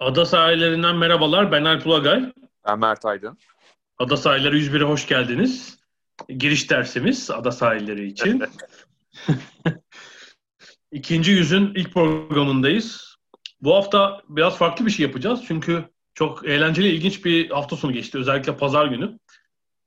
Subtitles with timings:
[0.00, 1.52] Ada sahillerinden merhabalar.
[1.52, 2.32] Ben Alp Ulagay.
[2.66, 3.38] Ben Mert Aydın.
[3.98, 5.78] Ada sahilleri 101'e hoş geldiniz.
[6.28, 8.42] Giriş dersimiz ada sahilleri için.
[10.92, 13.16] İkinci yüzün ilk programındayız.
[13.60, 15.40] Bu hafta biraz farklı bir şey yapacağız.
[15.46, 18.18] Çünkü çok eğlenceli, ilginç bir hafta sonu geçti.
[18.18, 19.18] Özellikle pazar günü.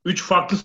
[0.04, 0.56] Üç farklı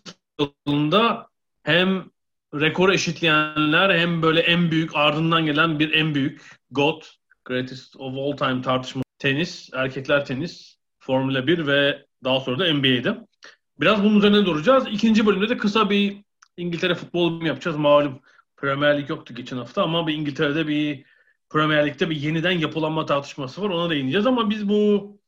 [0.67, 1.27] yılında
[1.63, 2.05] hem
[2.53, 6.41] rekoru eşitleyenler hem böyle en büyük ardından gelen bir en büyük
[6.71, 12.73] GOAT, Greatest of All Time tartışma tenis, erkekler tenis, Formula 1 ve daha sonra da
[12.73, 13.17] NBA'de.
[13.79, 14.87] Biraz bunun üzerine duracağız.
[14.91, 16.23] İkinci bölümde de kısa bir
[16.57, 17.77] İngiltere futbolu yapacağız.
[17.77, 18.21] Malum
[18.57, 21.05] Premier Lig yoktu geçen hafta ama bir İngiltere'de bir
[21.49, 23.69] Premier Lig'de bir yeniden yapılanma tartışması var.
[23.69, 25.19] Ona değineceğiz ama biz bu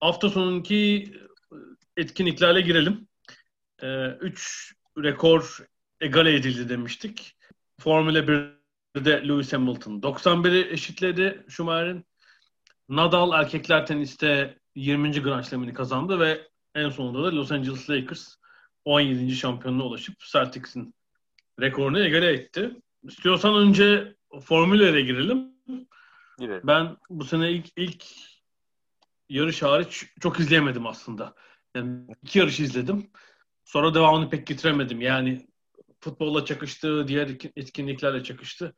[0.00, 1.12] hafta sonunki
[1.96, 3.08] etkinliklerle girelim.
[3.82, 5.58] Ee, üç rekor
[6.00, 7.36] egale edildi demiştik.
[7.80, 12.04] Formula 1'de Lewis Hamilton 91'i eşitledi Schumacher'in.
[12.88, 15.22] Nadal erkekler teniste 20.
[15.22, 18.36] Grand Slam'ini kazandı ve en sonunda da Los Angeles Lakers
[18.84, 19.36] 17.
[19.36, 20.94] şampiyonluğa ulaşıp Celtics'in
[21.60, 22.70] rekorunu egale etti.
[23.02, 25.54] İstiyorsan önce Formüla'ya girelim.
[26.38, 26.60] Girelim.
[26.64, 28.04] Ben bu sene ilk ilk
[29.28, 31.34] yarış hariç çok izleyemedim aslında.
[31.74, 33.10] Yani iki yarış izledim.
[33.64, 35.00] Sonra devamını pek getiremedim.
[35.00, 35.46] Yani
[36.00, 38.74] futbolla çakıştı, diğer etkinliklerle çakıştı.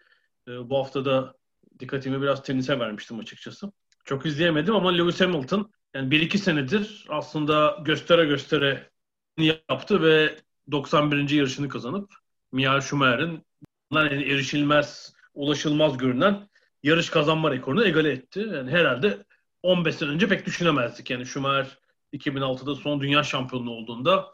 [0.48, 1.34] Ee, bu hafta da
[1.78, 3.72] dikkatimi biraz tenise vermiştim açıkçası.
[4.06, 8.90] Çok izleyemedim ama Lewis Hamilton yani bir iki senedir aslında göstere göstere
[9.38, 10.36] yaptı ve
[10.70, 11.30] 91.
[11.30, 12.14] yarışını kazanıp
[12.52, 13.46] Michael Schumacher'in
[13.92, 16.48] yani erişilmez, ulaşılmaz görünen
[16.82, 18.46] yarış kazanma rekorunu egale etti.
[18.54, 19.24] Yani herhalde
[19.62, 21.10] 15 sene önce pek düşünemezdik.
[21.10, 21.78] Yani Schumacher
[22.12, 24.26] 2006'da son dünya şampiyonu olduğunda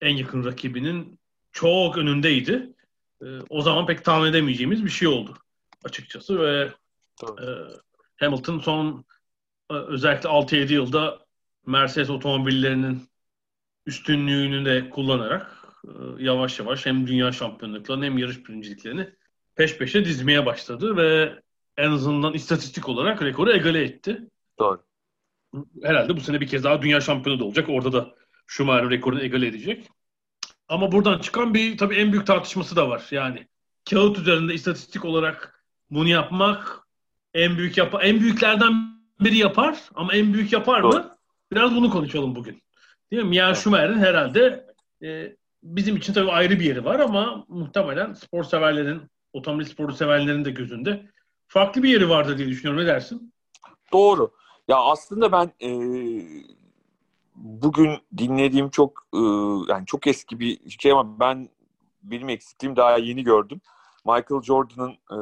[0.00, 1.18] en yakın rakibinin
[1.52, 2.72] çok önündeydi.
[3.22, 5.36] Ee, o zaman pek tahmin edemeyeceğimiz bir şey oldu
[5.84, 6.70] açıkçası ve
[7.22, 7.46] e,
[8.20, 9.04] Hamilton son
[9.70, 11.18] e, özellikle 6-7 yılda
[11.66, 13.02] Mercedes otomobillerinin
[13.86, 19.10] üstünlüğünü de kullanarak e, yavaş yavaş hem dünya şampiyonluklarını hem yarış birinciliklerini
[19.54, 21.42] peş peşe dizmeye başladı ve
[21.76, 24.28] en azından istatistik olarak rekoru egale etti.
[24.58, 24.82] Doğru.
[25.82, 27.68] Herhalde bu sene bir kez daha dünya şampiyonu da olacak.
[27.68, 28.14] Orada da
[28.46, 29.88] Schumacher rekorunu egale edecek.
[30.68, 33.06] Ama buradan çıkan bir tabii en büyük tartışması da var.
[33.10, 33.48] Yani
[33.90, 36.89] kağıt üzerinde istatistik olarak bunu yapmak
[37.34, 38.72] en büyük yap en büyüklerden
[39.20, 40.92] biri yapar ama en büyük yapar mı?
[40.92, 41.10] Doğru.
[41.52, 42.62] Biraz bunu konuşalım bugün.
[43.10, 43.28] Değil mi?
[43.28, 44.66] Mia Schumacher'in herhalde
[45.02, 49.02] e, bizim için tabii ayrı bir yeri var ama muhtemelen spor severlerin,
[49.32, 51.06] otomobil sporu severlerin de gözünde
[51.48, 52.82] farklı bir yeri vardır diye düşünüyorum.
[52.82, 53.32] Ne dersin?
[53.92, 54.32] Doğru.
[54.68, 55.70] Ya aslında ben e,
[57.34, 59.18] bugün dinlediğim çok e,
[59.72, 61.48] yani çok eski bir şey ama ben
[62.02, 63.60] benim eksikliğim daha yeni gördüm.
[64.04, 65.18] Michael Jordan'ın e,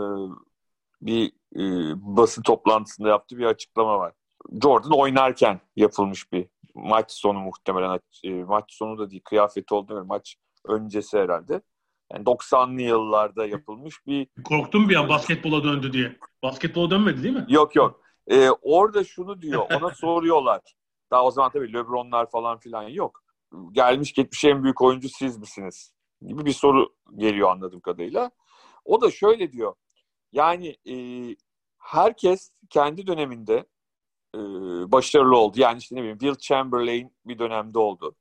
[1.02, 1.60] bir e,
[1.94, 4.12] basın toplantısında yaptığı bir açıklama var.
[4.62, 10.36] Jordan oynarken yapılmış bir maç sonu muhtemelen e, maç sonu da değil kıyafeti oldu maç
[10.69, 11.62] öncesi herhalde.
[12.12, 14.26] Yani 90'lı yıllarda yapılmış bir...
[14.44, 16.16] Korktum bir an basketbola döndü diye.
[16.42, 17.47] Basketbola dönmedi değil mi?
[17.48, 18.00] Yok yok.
[18.30, 20.60] Ee, orada şunu diyor, ona soruyorlar.
[21.10, 23.22] Daha o zaman tabii Lebronlar falan filan yok.
[23.72, 25.92] Gelmiş geçmiş en büyük oyuncu siz misiniz?
[26.22, 28.30] Gibi bir soru geliyor anladığım kadarıyla.
[28.84, 29.75] O da şöyle diyor.
[30.33, 30.97] Yani e,
[31.78, 33.66] herkes kendi döneminde
[34.34, 34.39] e,
[34.93, 35.61] başarılı oldu.
[35.61, 38.16] Yani işte ne bileyim Will Chamberlain bir dönemde oldu.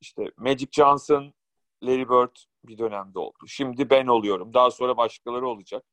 [0.00, 1.34] İşte Magic Johnson,
[1.82, 3.38] Larry Bird bir dönemde oldu.
[3.46, 4.54] Şimdi ben oluyorum.
[4.54, 5.84] Daha sonra başkaları olacak.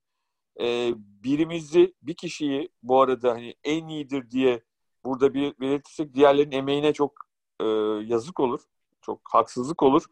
[0.61, 4.63] E, birimizi, bir kişiyi bu arada hani en iyidir diye
[5.05, 7.13] burada bir belirtirsek diğerlerinin emeğine çok
[7.59, 7.65] e,
[8.05, 8.61] yazık olur.
[9.01, 10.05] Çok haksızlık olur.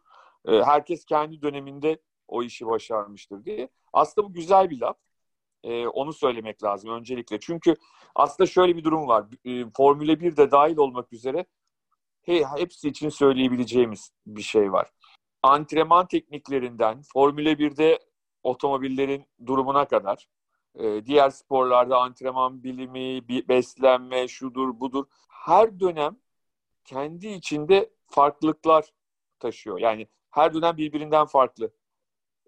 [0.46, 3.70] E, herkes kendi döneminde o işi başarmıştır diye.
[3.94, 4.98] Aslında bu güzel bir laf.
[5.64, 7.40] E, onu söylemek lazım öncelikle.
[7.40, 7.76] Çünkü
[8.16, 9.26] aslında şöyle bir durum var.
[9.46, 11.46] E, Formüle 1'de dahil olmak üzere
[12.22, 14.92] he, hepsi için söyleyebileceğimiz bir şey var.
[15.44, 18.00] Antrenman tekniklerinden, Formüle 1'de
[18.44, 20.28] otomobillerin durumuna kadar,
[20.76, 25.06] e, diğer sporlarda antrenman bilimi, beslenme, şudur budur.
[25.30, 26.18] Her dönem
[26.86, 28.94] kendi içinde farklılıklar
[29.40, 29.80] taşıyor.
[29.80, 31.72] Yani her dönem birbirinden farklı.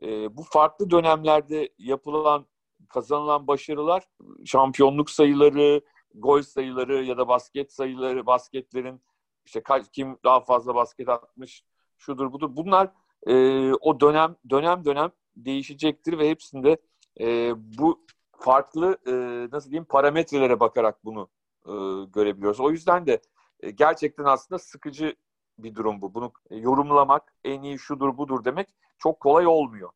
[0.02, 2.46] e, bu farklı dönemlerde yapılan
[2.90, 4.04] kazanılan başarılar
[4.46, 5.82] şampiyonluk sayıları,
[6.16, 9.02] gol sayıları ya da basket sayıları, basketlerin
[9.46, 9.64] işte
[9.94, 11.64] kim daha fazla basket atmış
[11.98, 12.50] şudur budur.
[12.56, 12.92] Bunlar
[13.28, 13.34] e,
[13.74, 16.78] o dönem dönem dönem değişecektir ve hepsinde
[17.20, 19.14] e, bu farklı e,
[19.52, 21.30] nasıl diyeyim parametrelere bakarak bunu
[21.66, 21.74] e,
[22.14, 22.60] görebiliyoruz.
[22.60, 23.22] O yüzden de
[23.60, 25.16] e, gerçekten aslında sıkıcı
[25.60, 26.14] bir durum bu.
[26.14, 29.90] Bunu yorumlamak, en iyi şudur budur demek çok kolay olmuyor.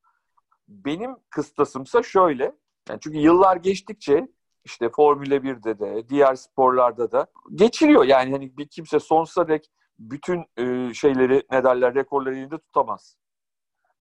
[0.67, 2.55] Benim kıstasımsa şöyle.
[2.89, 4.27] Yani çünkü yıllar geçtikçe
[4.65, 8.03] işte Formula 1'de de diğer sporlarda da geçiriyor.
[8.03, 13.17] Yani hani bir kimse sonsuza dek bütün e, şeyleri ne derler rekorları elinde tutamaz.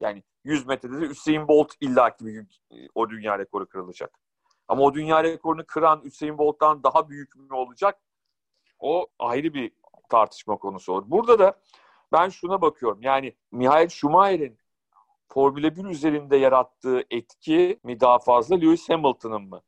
[0.00, 4.18] Yani 100 metrede de Usain Bolt illaki bir gün e, o dünya rekoru kırılacak.
[4.68, 8.00] Ama o dünya rekorunu kıran Usain Bolt'tan daha büyük mü olacak?
[8.78, 9.72] O ayrı bir
[10.10, 11.04] tartışma konusu olur.
[11.06, 11.60] Burada da
[12.12, 13.02] ben şuna bakıyorum.
[13.02, 14.58] Yani Michael Schumacher'in
[15.34, 19.62] Formula 1 üzerinde yarattığı etki mi daha fazla Lewis Hamilton'ın mı?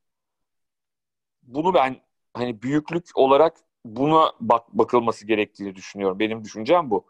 [1.42, 1.96] Bunu ben
[2.34, 6.18] hani büyüklük olarak buna bak bakılması gerektiğini düşünüyorum.
[6.18, 7.06] Benim düşüncem bu.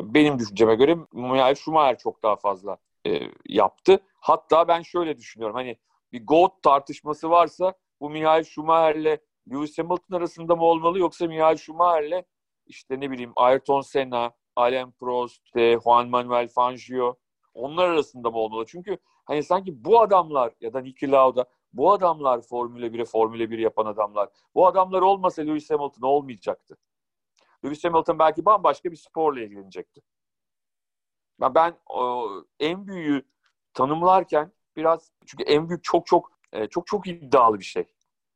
[0.00, 2.76] Benim düşünceme göre Michael Schumacher çok daha fazla
[3.06, 4.00] e, yaptı.
[4.20, 5.56] Hatta ben şöyle düşünüyorum.
[5.56, 5.76] Hani
[6.12, 9.18] bir GOAT tartışması varsa bu Michael Schumacher'le
[9.50, 12.22] Lewis Hamilton arasında mı olmalı yoksa Michael Schumacher'le
[12.66, 17.16] işte ne bileyim Ayrton Senna, Alain Prost, Juan Manuel Fangio
[17.54, 18.64] onlar arasında mı olmalı?
[18.68, 23.58] Çünkü hani sanki bu adamlar ya da Niki Lauda bu adamlar Formula 1'e Formula 1
[23.58, 24.28] yapan adamlar.
[24.54, 26.76] Bu adamlar olmasa Lewis Hamilton olmayacaktı.
[27.64, 30.00] Lewis Hamilton belki bambaşka bir sporla ilgilenecekti.
[31.40, 32.28] Ben, ben o,
[32.60, 33.22] en büyüğü
[33.74, 37.84] tanımlarken biraz çünkü en büyük çok çok e, çok çok iddialı bir şey.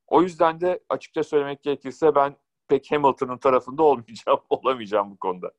[0.06, 2.36] O yüzden de açıkça söylemek gerekirse ben
[2.68, 5.52] pek Hamilton'ın tarafında olmayacağım, olamayacağım bu konuda.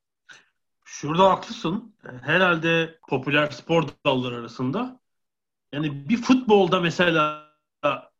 [0.85, 1.95] Şurada haklısın.
[2.21, 4.99] Herhalde popüler spor dalları arasında
[5.73, 7.49] yani bir futbolda mesela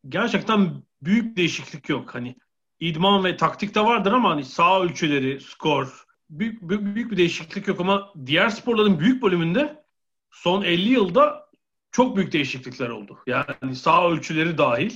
[0.08, 2.14] gerçekten büyük değişiklik yok.
[2.14, 2.36] Hani
[2.80, 7.68] idman ve taktik de vardır ama hani sağ ölçüleri, skor büyük, büyük, büyük bir değişiklik
[7.68, 9.84] yok ama diğer sporların büyük bölümünde
[10.30, 11.50] son 50 yılda
[11.92, 13.18] çok büyük değişiklikler oldu.
[13.26, 14.92] Yani sağ ölçüleri dahil.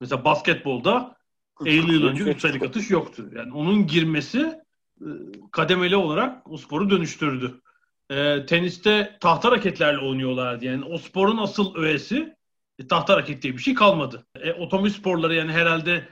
[0.00, 1.16] Mesela basketbolda
[1.66, 3.30] 50 yıl önce 3 sayılık atış yoktu.
[3.36, 4.64] Yani onun girmesi e,
[5.52, 7.60] kademeli olarak o sporu dönüştürdü.
[8.10, 10.64] E, teniste tahta raketlerle oynuyorlardı.
[10.64, 12.36] Yani o sporun asıl öğesi
[12.78, 14.26] e, tahta raket diye bir şey kalmadı.
[14.34, 16.08] E, otomobil sporları yani herhalde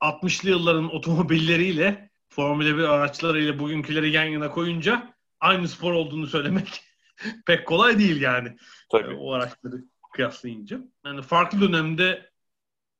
[0.00, 6.82] 60'lı yılların otomobilleriyle Formula 1 araçlarıyla bugünküleri yan yana koyunca aynı spor olduğunu söylemek
[7.46, 8.56] pek kolay değil yani.
[8.90, 9.12] Tabii.
[9.12, 10.80] E, o araçları kıyaslayınca.
[11.04, 12.30] Yani farklı dönemde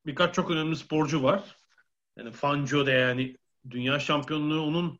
[0.06, 1.56] birkaç çok önemli sporcu var.
[2.16, 3.36] Yani Fangio da yani
[3.70, 4.98] dünya şampiyonluğu onun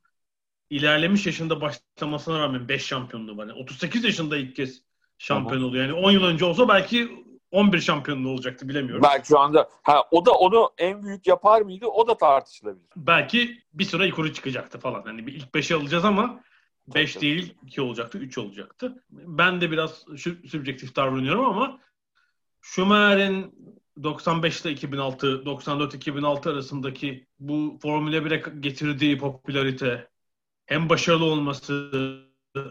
[0.70, 3.46] ilerlemiş yaşında başlamasına rağmen 5 şampiyonluğu var.
[3.46, 4.82] Yani 38 yaşında ilk kez
[5.18, 5.84] şampiyon oluyor.
[5.84, 9.02] Yani 10 yıl önce olsa belki 11 şampiyonluğu olacaktı bilemiyorum.
[9.02, 11.86] Belki şu anda ha, o da onu en büyük yapar mıydı?
[11.86, 12.86] O da tartışılabilir.
[12.96, 15.02] Belki bir süre yukarı çıkacaktı falan.
[15.02, 16.40] Hani bir ilk 5'e alacağız ama
[16.94, 19.04] 5 değil 2 olacaktı, 3 olacaktı.
[19.10, 20.04] Ben de biraz
[20.50, 21.80] sübjektif davranıyorum ama
[22.60, 23.54] Schumacher'in
[24.02, 30.08] 95 ile 2006, 94-2006 arasındaki bu Formula 1'e getirdiği popülarite,
[30.66, 31.90] hem başarılı olması,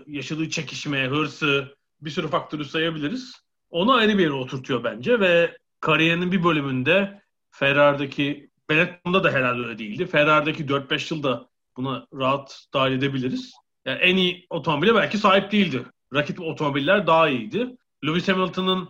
[0.07, 3.41] yaşadığı çekişme, hırsı, bir sürü faktörü sayabiliriz.
[3.69, 7.21] Onu ayrı bir yere oturtuyor bence ve kariyerinin bir bölümünde
[7.51, 10.05] Ferrari'deki Benetton'da da herhalde öyle değildi.
[10.05, 13.53] Ferrari'deki 4-5 yılda buna rahat dahil edebiliriz.
[13.85, 15.85] Yani en iyi otomobile belki sahip değildi.
[16.13, 17.75] Rakip otomobiller daha iyiydi.
[18.05, 18.89] Lewis Hamilton'ın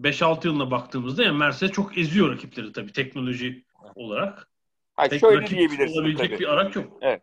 [0.00, 4.48] 5-6 yılına baktığımızda yani Mercedes çok eziyor rakipleri tabii teknoloji olarak.
[4.94, 6.38] Hayır, Tek şöyle diyebilirsin olabilecek tabii.
[6.40, 6.98] bir araç yok.
[7.00, 7.22] Evet.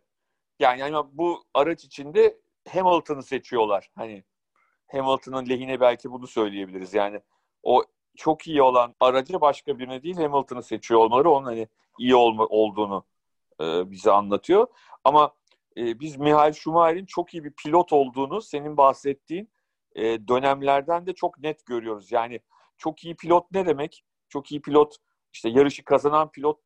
[0.59, 2.37] Yani, yani bu araç içinde
[2.69, 3.91] Hamilton'ı seçiyorlar.
[3.95, 4.23] Hani
[4.87, 6.93] Hamilton'ın lehine belki bunu söyleyebiliriz.
[6.93, 7.21] Yani
[7.63, 7.83] o
[8.17, 11.67] çok iyi olan aracı başka birine değil Hamilton'ı seçiyor olmaları onun hani
[11.99, 13.05] iyi olma, olduğunu
[13.61, 14.67] e, bize anlatıyor.
[15.03, 15.33] Ama
[15.77, 19.49] e, biz Michael Schumacher'in çok iyi bir pilot olduğunu senin bahsettiğin
[19.95, 22.11] e, dönemlerden de çok net görüyoruz.
[22.11, 22.39] Yani
[22.77, 24.05] çok iyi pilot ne demek?
[24.29, 24.95] Çok iyi pilot
[25.33, 26.59] işte yarışı kazanan pilot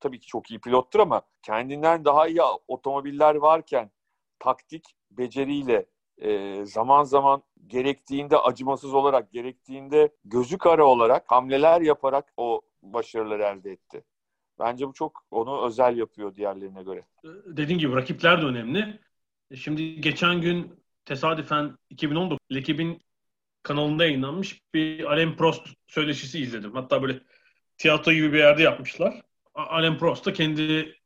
[0.00, 3.90] tabii ki çok iyi pilottur ama kendinden daha iyi otomobiller varken
[4.38, 5.86] taktik beceriyle
[6.18, 13.70] e, zaman zaman gerektiğinde acımasız olarak, gerektiğinde gözü kara olarak hamleler yaparak o başarıları elde
[13.70, 14.04] etti.
[14.58, 17.04] Bence bu çok onu özel yapıyor diğerlerine göre.
[17.46, 19.00] Dediğim gibi rakipler de önemli.
[19.50, 23.02] E, şimdi geçen gün tesadüfen 2019 ekibin
[23.62, 26.74] kanalında yayınlanmış bir Alain Prost söyleşisi izledim.
[26.74, 27.20] Hatta böyle
[27.78, 29.22] tiyatro gibi bir yerde yapmışlar.
[29.54, 30.96] Alain Prost da kendi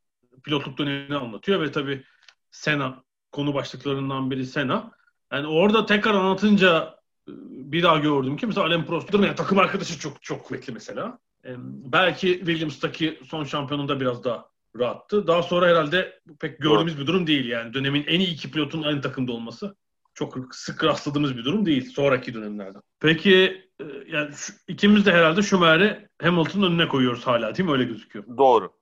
[0.45, 2.05] pilotluk dönemini anlatıyor ve tabii
[2.51, 4.91] Sena konu başlıklarından biri Sena.
[5.33, 6.99] Yani orada tekrar anlatınca
[7.29, 7.33] e,
[7.73, 11.19] bir daha gördüm ki mesela Alain Prost'un yani takım arkadaşı çok çok kuvvetli mesela.
[11.45, 11.55] Ee,
[11.93, 15.27] belki Williams'taki son şampiyonunda biraz daha rahattı.
[15.27, 17.75] Daha sonra herhalde pek gördüğümüz bir durum değil yani.
[17.75, 19.77] Dönemin en iyi iki pilotun aynı takımda olması
[20.14, 22.78] çok sık rastladığımız bir durum değil sonraki dönemlerde.
[23.00, 27.73] Peki e, yani şu, ikimiz de herhalde Schumacher'i Hamilton'ın önüne koyuyoruz hala değil mi?
[27.73, 28.25] Öyle gözüküyor.
[28.38, 28.73] Doğru.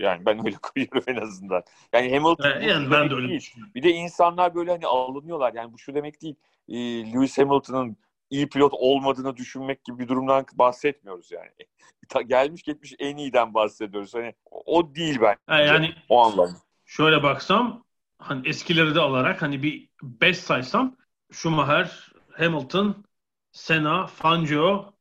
[0.00, 1.62] Yani ben öyle koyuyorum en azından.
[1.92, 3.54] Yani Hamilton yani, yani ben de öyle değil.
[3.74, 5.52] Bir de insanlar böyle hani alınıyorlar.
[5.54, 6.34] Yani bu şu demek değil.
[6.68, 6.76] E,
[7.12, 7.96] Lewis Hamilton'ın
[8.30, 11.50] iyi pilot olmadığını düşünmek gibi bir durumdan bahsetmiyoruz yani.
[12.28, 14.14] Gelmiş gitmiş en iyiden bahsediyoruz.
[14.14, 15.36] Hani o değil ben.
[15.48, 16.58] Yani o anlamda.
[16.84, 17.84] Şöyle baksam
[18.22, 20.96] hani eskileri de alarak hani bir 5 saysam
[21.32, 23.04] Schumacher, Hamilton,
[23.52, 24.92] Senna, Fangio,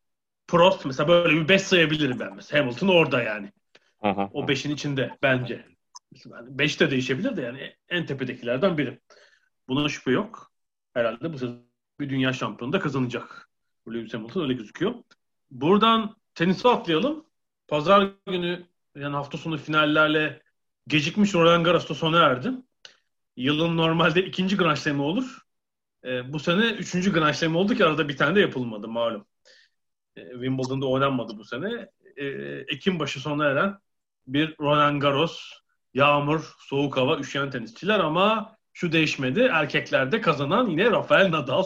[0.47, 2.61] Prost mesela böyle bir 5 sayabilirim ben mesela.
[2.61, 3.51] Hamilton orada yani.
[4.01, 4.09] Hı.
[4.09, 5.65] O 5'in içinde bence.
[6.31, 8.99] 5 de değişebilir de yani en tepedekilerden biri.
[9.67, 10.51] Buna şüphe yok.
[10.93, 11.65] Herhalde bu sezon
[11.99, 13.49] bir dünya şampiyonu da kazanacak.
[13.87, 14.93] Lewis Hamilton öyle gözüküyor.
[15.51, 17.25] Buradan tenise atlayalım.
[17.67, 20.41] Pazar günü yani hafta sonu finallerle
[20.87, 22.51] gecikmiş Roland Garros'ta sona erdi.
[23.37, 25.37] Yılın normalde ikinci Grand Slam'i olur.
[26.05, 29.25] E, bu sene üçüncü Grand Slam oldu ki arada bir tane de yapılmadı malum.
[30.15, 31.89] E, Wimbledon'da oynanmadı bu sene.
[32.17, 32.25] E,
[32.67, 33.77] Ekim başı sona eren
[34.27, 35.41] bir Roland Garros,
[35.93, 39.39] yağmur, soğuk hava, üşüyen tenisçiler ama şu değişmedi.
[39.39, 41.65] Erkeklerde kazanan yine Rafael Nadal.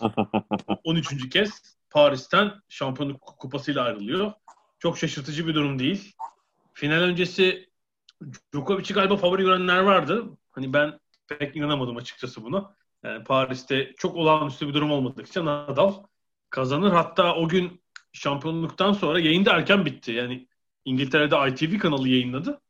[0.84, 1.28] 13.
[1.30, 4.32] kez Paris'ten şampiyonluk kupasıyla ayrılıyor.
[4.78, 6.12] Çok şaşırtıcı bir durum değil.
[6.72, 7.70] Final öncesi
[8.52, 10.24] Djokovic'i galiba favori görenler vardı.
[10.52, 12.74] Hani ben pek inanamadım açıkçası buna.
[13.04, 15.94] Yani Paris'te çok olağanüstü bir durum olmadıkça Nadal
[16.50, 16.92] kazanır.
[16.92, 17.82] Hatta o gün
[18.12, 20.12] şampiyonluktan sonra yayın da erken bitti.
[20.12, 20.48] Yani
[20.84, 22.60] İngiltere'de ITV kanalı yayınladı.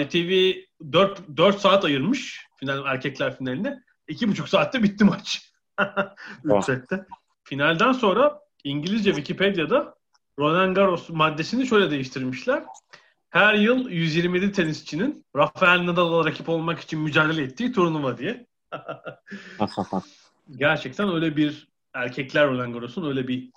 [0.00, 0.52] ITV
[0.92, 3.82] 4, 4 saat ayırmış final erkekler finaline.
[4.08, 5.52] 2,5 saatte bitti maç.
[6.44, 7.06] 3 sette.
[7.44, 9.94] Finalden sonra İngilizce Wikipedia'da
[10.38, 12.64] Roland Garros maddesini şöyle değiştirmişler.
[13.32, 18.46] Her yıl 127 tenisçinin Rafael Nadal'la rakip olmak için mücadele ettiği turnuva diye.
[20.56, 23.50] Gerçekten öyle bir erkekler Roland Garros'un öyle bir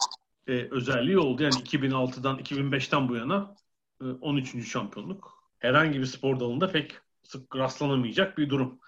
[0.47, 1.43] e, özelliği oldu.
[1.43, 3.55] Yani 2006'dan 2005'ten bu yana
[4.01, 4.71] e, 13.
[4.71, 5.43] şampiyonluk.
[5.59, 8.79] Herhangi bir spor dalında pek sık rastlanamayacak bir durum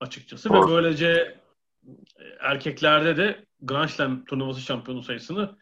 [0.00, 0.52] açıkçası.
[0.52, 1.38] Ve böylece
[1.86, 5.56] e, erkeklerde de Grand Slam turnuvası şampiyonu sayısını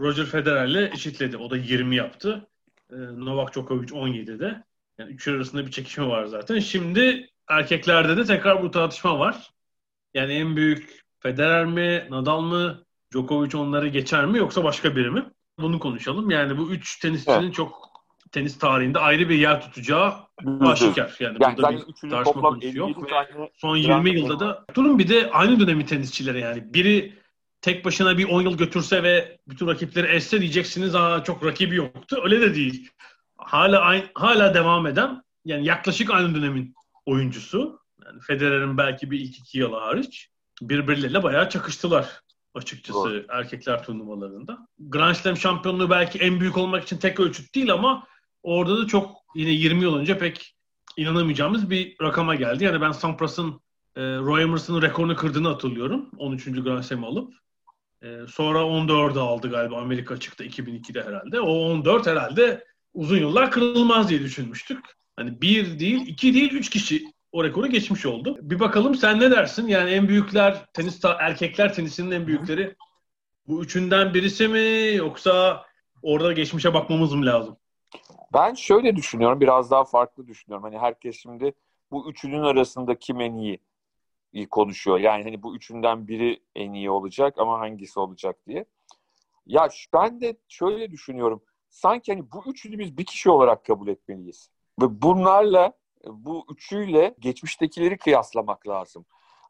[0.00, 1.36] Roger Federer'le eşitledi.
[1.36, 2.48] O da 20 yaptı.
[2.92, 4.64] E, Novak Djokovic 17'de.
[4.98, 6.58] Yani üçü arasında bir çekişme var zaten.
[6.58, 9.50] Şimdi erkeklerde de tekrar bu tartışma var.
[10.14, 15.24] Yani en büyük Federer mi, Nadal mı, Djokovic onları geçer mi yoksa başka biri mi?
[15.58, 16.30] Bunu konuşalım.
[16.30, 17.54] Yani bu üç tenisçinin evet.
[17.54, 17.88] çok
[18.32, 20.14] tenis tarihinde ayrı bir yer tutacağı
[20.60, 21.16] aşikar.
[21.20, 22.90] Yani, yani burada bir tartışma konuşuyor.
[23.54, 26.74] Son 20 yılda da durun bir de aynı dönemi tenisçileri yani.
[26.74, 27.17] Biri
[27.68, 32.20] tek başına bir 10 yıl götürse ve bütün rakipleri esse diyeceksiniz aa çok rakibi yoktu.
[32.24, 32.90] Öyle de değil.
[33.36, 36.74] Hala aynı, hala devam eden yani yaklaşık aynı dönemin
[37.06, 37.80] oyuncusu.
[38.04, 40.28] Yani Federer'in belki bir ilk iki yılı hariç
[40.62, 42.20] birbirleriyle bayağı çakıştılar
[42.54, 43.24] açıkçası Doğru.
[43.28, 44.68] erkekler turnuvalarında.
[44.78, 48.06] Grand Slam şampiyonluğu belki en büyük olmak için tek ölçüt değil ama
[48.42, 50.54] orada da çok yine 20 yıl önce pek
[50.96, 52.64] inanamayacağımız bir rakama geldi.
[52.64, 53.60] Yani ben Sampras'ın
[53.96, 56.10] e, Roy Emerson'ın rekorunu kırdığını hatırlıyorum.
[56.18, 56.44] 13.
[56.44, 57.34] Grand Slam alıp.
[58.02, 61.40] E, sonra 14'ü aldı galiba Amerika çıktı 2002'de herhalde.
[61.40, 62.64] O 14 herhalde
[62.94, 64.84] uzun yıllar kırılmaz diye düşünmüştük.
[65.16, 68.38] Hani bir değil, iki değil, üç kişi o rekoru geçmiş oldu.
[68.42, 69.66] Bir bakalım sen ne dersin?
[69.66, 72.76] Yani en büyükler, tenis erkekler tenisinin en büyükleri
[73.48, 75.64] bu üçünden birisi mi yoksa
[76.02, 77.56] orada geçmişe bakmamız mı lazım?
[78.34, 80.64] Ben şöyle düşünüyorum, biraz daha farklı düşünüyorum.
[80.64, 81.54] Hani herkes şimdi
[81.90, 83.58] bu üçünün arasında kim en iyi,
[84.50, 84.98] konuşuyor.
[84.98, 88.64] Yani hani bu üçünden biri en iyi olacak ama hangisi olacak diye.
[89.46, 91.42] Ya ben de şöyle düşünüyorum.
[91.68, 94.50] Sanki hani bu üçünü biz bir kişi olarak kabul etmeliyiz.
[94.82, 95.72] Ve bunlarla
[96.06, 99.06] bu üçüyle geçmiştekileri kıyaslamak lazım.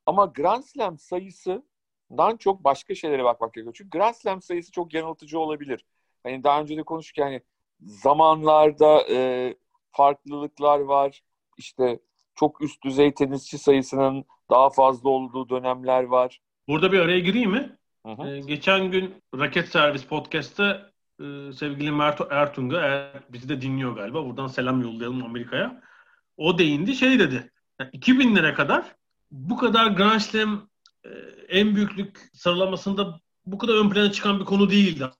[0.07, 3.75] Ama Grand Slam sayısından çok başka şeylere bakmak gerekiyor.
[3.79, 5.85] Çünkü Grand Slam sayısı çok yanıltıcı olabilir.
[6.23, 7.43] Hani daha önce de konuştuk yani
[7.81, 9.55] zamanlarda e,
[9.91, 11.23] farklılıklar var.
[11.59, 12.01] İşte
[12.35, 16.41] çok üst düzey tenisçi sayısının daha fazla olduğu dönemler var.
[16.69, 17.77] Burada bir araya gireyim mi?
[18.07, 18.29] Hı hı.
[18.29, 20.91] Ee, geçen gün Raket Servis Podcast'ta
[21.21, 24.27] e, sevgili Mert Ertunga eğer bizi de dinliyor galiba.
[24.27, 25.83] Buradan selam yollayalım Amerika'ya.
[26.37, 27.53] O değindi şey dedi.
[27.81, 28.97] Yani 2000'lere kadar
[29.31, 30.69] bu kadar Grand Slam
[31.05, 31.09] e,
[31.49, 35.11] en büyüklük sıralamasında bu kadar ön plana çıkan bir konu değildi.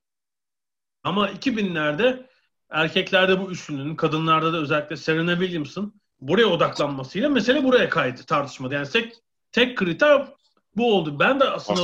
[1.03, 2.27] Ama 2000'lerde
[2.71, 8.75] erkeklerde bu üçlünün, kadınlarda da özellikle Serena Williams'ın buraya odaklanmasıyla mesele buraya kaydı tartışmada.
[8.75, 9.13] Yani tek,
[9.53, 10.29] tek kriter
[10.77, 11.19] bu oldu.
[11.19, 11.81] Ben de aslında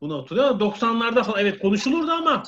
[0.00, 0.58] bunu hatırlıyorum.
[0.58, 2.42] 90'larda falan evet konuşulurdu ama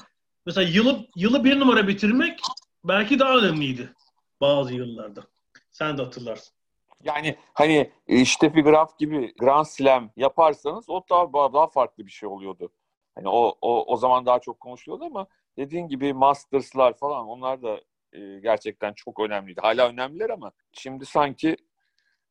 [0.47, 2.40] mesela yılı, yılı bir numara bitirmek
[2.85, 3.93] belki daha önemliydi
[4.40, 5.25] bazı yıllarda.
[5.71, 6.57] Sen de hatırlarsın.
[7.05, 12.28] Yani hani e, Steffi Graf gibi Grand Slam yaparsanız o daha, daha farklı bir şey
[12.28, 12.71] oluyordu.
[13.14, 15.26] Hani o, o, o zaman daha çok konuşuluyordu ama
[15.57, 17.81] dediğin gibi Masters'lar falan onlar da
[18.17, 19.61] e, gerçekten çok önemliydi.
[19.61, 21.57] Hala önemliler ama şimdi sanki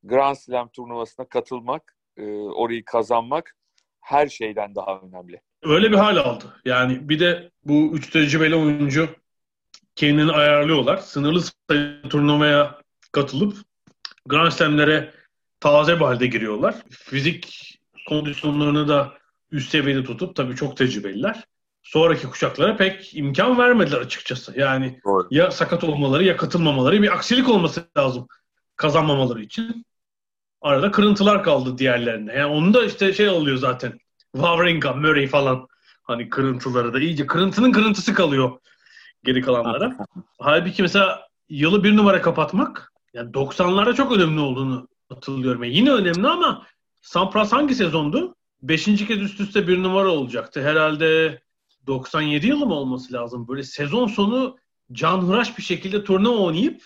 [0.03, 3.55] Grand Slam turnuvasına katılmak, e, orayı kazanmak
[4.01, 5.41] her şeyden daha önemli.
[5.63, 6.45] Öyle bir hal aldı.
[6.65, 9.09] Yani bir de bu üç tecrübeli oyuncu
[9.95, 10.97] kendini ayarlıyorlar.
[10.97, 13.57] Sınırlı sayı turnuvaya katılıp
[14.25, 15.13] Grand Slam'lere
[15.59, 16.75] taze bir halde giriyorlar.
[16.89, 17.71] Fizik
[18.07, 19.13] kondisyonlarını da
[19.51, 21.43] üst seviyede tutup tabii çok tecrübeliler.
[21.85, 24.53] Sonraki kuşaklara pek imkan vermediler açıkçası.
[24.59, 25.27] Yani Doğru.
[25.31, 28.27] ya sakat olmaları ya katılmamaları bir aksilik olması lazım
[28.75, 29.85] kazanmamaları için.
[30.61, 32.33] Arada kırıntılar kaldı diğerlerine.
[32.33, 33.99] Yani onu da işte şey oluyor zaten.
[34.35, 35.67] Wawrinka, Murray falan.
[36.03, 38.51] Hani kırıntıları da iyice kırıntının kırıntısı kalıyor
[39.23, 39.97] geri kalanlara.
[40.39, 45.63] Halbuki mesela yılı bir numara kapatmak yani 90'larda çok önemli olduğunu hatırlıyorum.
[45.63, 46.65] Yani yine önemli ama
[47.01, 48.35] Sampras hangi sezondu?
[48.61, 50.63] Beşinci kez üst üste bir numara olacaktı.
[50.63, 51.41] Herhalde
[51.87, 53.47] 97 yılı mı olması lazım?
[53.47, 54.57] Böyle sezon sonu
[54.91, 56.83] canhıraş bir şekilde turnuva oynayıp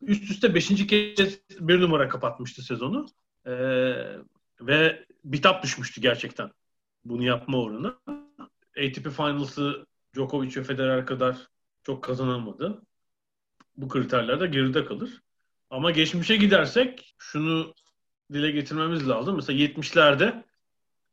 [0.00, 3.06] üst üste beşinci kez bir numara kapatmıştı sezonu.
[3.46, 3.52] Ee,
[4.60, 6.50] ve bitap düşmüştü gerçekten
[7.04, 7.98] bunu yapma uğruna.
[8.78, 11.36] ATP Finals'ı Djokovic ve Federer kadar
[11.82, 12.82] çok kazanamadı.
[13.76, 15.22] Bu kriterlerde geride kalır.
[15.70, 17.74] Ama geçmişe gidersek şunu
[18.32, 19.36] dile getirmemiz lazım.
[19.36, 20.44] Mesela 70'lerde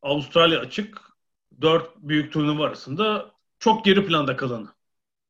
[0.02, 1.13] Avustralya açık
[1.60, 4.68] dört büyük turnuva arasında çok geri planda kalanı.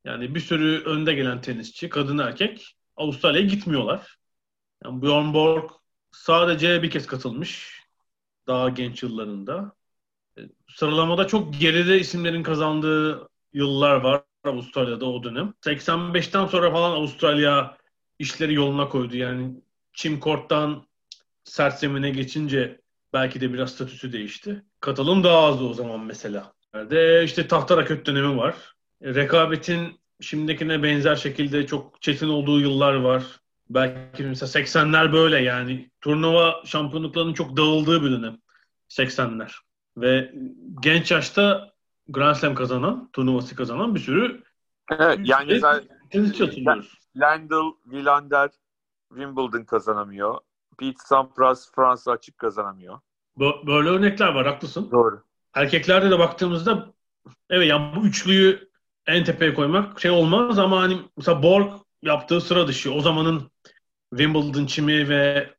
[0.04, 4.16] Yani bir sürü önde gelen tenisçi, kadın erkek Avustralya'ya gitmiyorlar.
[4.84, 5.70] Yani Bjorn Borg
[6.12, 7.80] sadece bir kez katılmış
[8.46, 9.72] daha genç yıllarında.
[10.38, 15.54] E, sıralamada çok geride isimlerin kazandığı yıllar var Avustralya'da o dönem.
[15.62, 17.78] 85'ten sonra falan Avustralya
[18.18, 19.16] işleri yoluna koydu.
[19.16, 19.54] Yani
[19.92, 20.86] çim korttan
[21.44, 22.80] sert zemine geçince
[23.14, 24.62] belki de biraz statüsü değişti.
[24.80, 26.52] Katılım daha azdı o zaman mesela.
[26.74, 28.54] De işte tahta raket dönemi var.
[29.02, 33.24] E, rekabetin şimdikine benzer şekilde çok çetin olduğu yıllar var.
[33.70, 35.90] Belki mesela 80'ler böyle yani.
[36.00, 38.38] Turnuva şampiyonluklarının çok dağıldığı bir dönem.
[38.88, 39.52] 80'ler.
[39.96, 40.34] Ve
[40.82, 41.72] genç yaşta
[42.08, 44.42] Grand Slam kazanan, turnuvası kazanan bir sürü
[44.90, 46.98] Evet, yani mesela tenisçi hatırlıyoruz.
[47.20, 48.50] Lendl, Wilander
[49.08, 50.38] Wimbledon kazanamıyor.
[50.78, 53.00] Pete Sampras Fransa açık kazanamıyor.
[53.66, 54.90] Böyle örnekler var, haklısın.
[54.90, 55.22] Doğru.
[55.54, 56.92] Erkeklerde de baktığımızda
[57.50, 58.70] evet yani bu üçlüyü
[59.06, 63.50] en tepeye koymak şey olmaz ama hani mesela Borg yaptığı sıra dışı o zamanın
[64.10, 65.54] Wimbledon çimi ve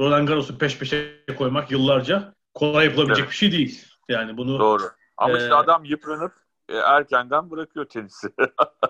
[0.00, 3.30] Roland Garros'u peş peşe koymak yıllarca kolay yapılabilecek evet.
[3.30, 3.86] bir şey değil.
[4.08, 4.82] Yani bunu Doğru.
[5.16, 6.32] Ama e, işte adam yıpranıp
[6.68, 8.28] e, erkenden bırakıyor tenisi.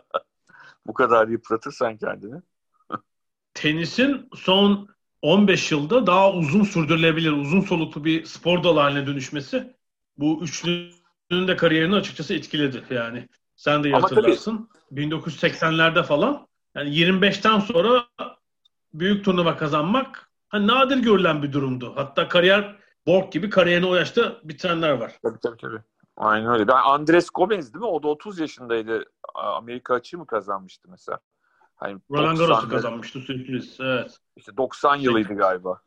[0.86, 2.42] Bu kadar yıpratırsan kendini.
[3.54, 4.88] Tenisin son
[5.24, 9.74] 15 yılda daha uzun sürdürülebilir, uzun soluklu bir spor dalı haline dönüşmesi
[10.18, 12.84] bu üçlünün de kariyerini açıkçası etkiledi.
[12.90, 14.70] Yani sen de hatırlarsın.
[14.92, 18.06] 1980'lerde falan yani 25'ten sonra
[18.94, 21.92] büyük turnuva kazanmak hani nadir görülen bir durumdu.
[21.96, 25.18] Hatta kariyer Borg gibi kariyerini o yaşta bitirenler var.
[25.22, 25.80] Tabii tabii tabii.
[26.16, 26.68] Aynen öyle.
[26.68, 27.90] Ben Andres Gomez değil mi?
[27.90, 29.04] O da 30 yaşındaydı.
[29.34, 31.18] Amerika açığı mı kazanmıştı mesela?
[31.76, 33.76] Hani Roland Garros'u kazanmıştı sürpriz.
[33.80, 34.18] Evet.
[34.36, 35.80] İşte 90 yılıydı galiba.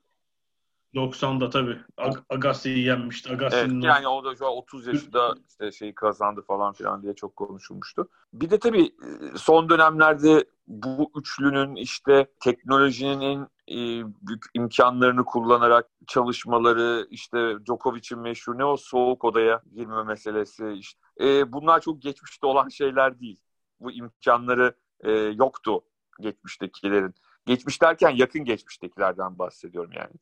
[0.95, 1.77] 90'da tabii.
[1.97, 3.33] Ag- Agassi'yi yenmişti.
[3.33, 7.15] Agassi'nin evet, yani o da şu an 30 yaşında işte şeyi kazandı falan filan diye
[7.15, 8.09] çok konuşulmuştu.
[8.33, 17.07] Bir de tabii e, son dönemlerde bu üçlünün işte teknolojinin en büyük imkanlarını kullanarak çalışmaları
[17.09, 20.99] işte Djokovic'in meşhur ne o soğuk odaya girme meselesi işte.
[21.19, 23.39] E, bunlar çok geçmişte olan şeyler değil.
[23.79, 25.81] Bu imkanları e, yoktu
[26.19, 27.15] geçmiştekilerin.
[27.45, 30.13] Geçmiş derken yakın geçmiştekilerden bahsediyorum yani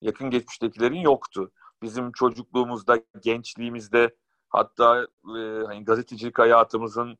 [0.00, 1.50] yakın geçmiştekilerin yoktu.
[1.82, 4.16] Bizim çocukluğumuzda, gençliğimizde
[4.48, 7.18] hatta e, hani gazetecilik hayatımızın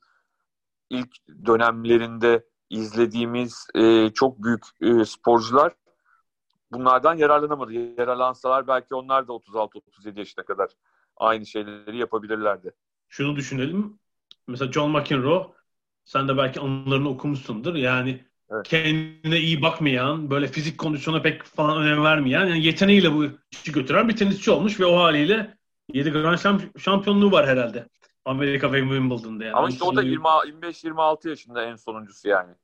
[0.90, 5.72] ilk dönemlerinde izlediğimiz e, çok büyük e, sporcular
[6.72, 7.72] bunlardan yararlanamadı.
[7.72, 10.70] Yararlansalar belki onlar da 36-37 yaşına kadar
[11.16, 12.72] aynı şeyleri yapabilirlerdi.
[13.08, 13.98] Şunu düşünelim.
[14.46, 15.52] Mesela John McEnroe
[16.06, 17.74] sen de belki anılarını okumuşsundur.
[17.74, 18.68] Yani Evet.
[18.68, 24.08] Kendine iyi bakmayan, böyle fizik kondisyona pek falan önem vermeyen, yani yeteneğiyle bu işi götüren
[24.08, 25.56] bir tenisçi olmuş ve o haliyle
[25.92, 27.88] 7 Grand Slam şampiyonluğu var herhalde.
[28.24, 29.54] Amerika ve Wimbledon'da yani.
[29.54, 32.54] Ama işte o da 25-26 yaşında en sonuncusu yani.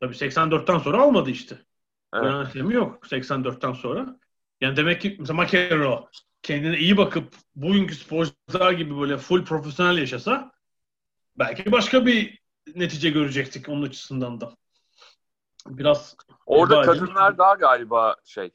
[0.00, 1.58] Tabii 84'ten sonra almadı işte.
[2.14, 2.52] Evet.
[2.54, 4.16] Grand yok 84'ten sonra.
[4.60, 6.04] Yani demek ki mesela McEnroe
[6.42, 10.52] kendine iyi bakıp bugünkü sporcular gibi böyle full profesyonel yaşasa
[11.38, 12.43] belki başka bir
[12.74, 14.52] netice görecektik onun açısından da.
[15.66, 18.50] Biraz Orada kadınlar daha galiba şey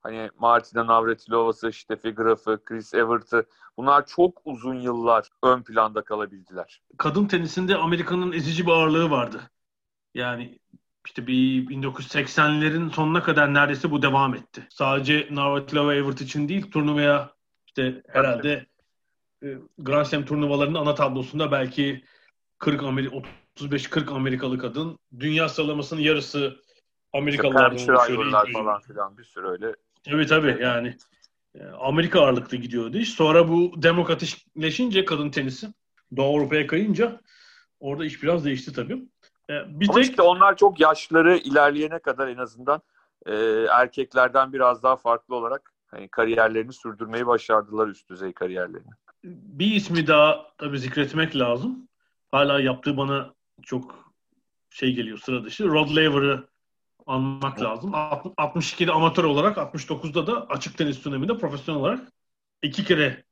[0.00, 6.82] hani Martina Navratilova'sı, Steffi Graf'ı, Chris Evert'ı bunlar çok uzun yıllar ön planda kalabildiler.
[6.98, 9.50] Kadın tenisinde Amerika'nın ezici bir ağırlığı vardı.
[10.14, 10.58] Yani
[11.06, 14.66] işte bir 1980'lerin sonuna kadar neredeyse bu devam etti.
[14.70, 17.30] Sadece Navratilova Evert için değil turnuvaya
[17.66, 18.66] işte herhalde
[19.42, 22.04] e, Grand Slam turnuvalarının ana tablosunda belki
[22.58, 23.16] 40 Amerika
[23.60, 24.98] 35-40 Amerikalı kadın.
[25.20, 26.56] Dünya sıralamasının yarısı
[27.12, 28.52] Amerikalılardan oluşuyor.
[28.52, 29.74] falan filan bir sürü öyle.
[30.04, 30.96] Tabii tabii yani.
[31.54, 33.10] E, Amerika ağırlıklı gidiyordu iş.
[33.10, 35.68] Sonra bu demokratikleşince kadın tenisi
[36.16, 37.20] Doğu Avrupa'ya kayınca
[37.80, 39.02] orada iş biraz değişti tabii.
[39.50, 40.04] E, bir Ama tek...
[40.04, 42.82] işte onlar çok yaşları ilerleyene kadar en azından
[43.26, 43.34] e,
[43.70, 48.90] erkeklerden biraz daha farklı olarak hani kariyerlerini sürdürmeyi başardılar üst düzey kariyerlerini.
[49.24, 51.88] Bir ismi daha tabii zikretmek lazım.
[52.30, 54.14] Hala yaptığı bana çok
[54.70, 55.68] şey geliyor sıra dışı.
[55.68, 56.48] Rod Laver'ı
[57.06, 57.90] anmak lazım.
[57.90, 62.12] 62'de amatör olarak 69'da da açık tenis döneminde profesyonel olarak
[62.62, 63.24] iki kere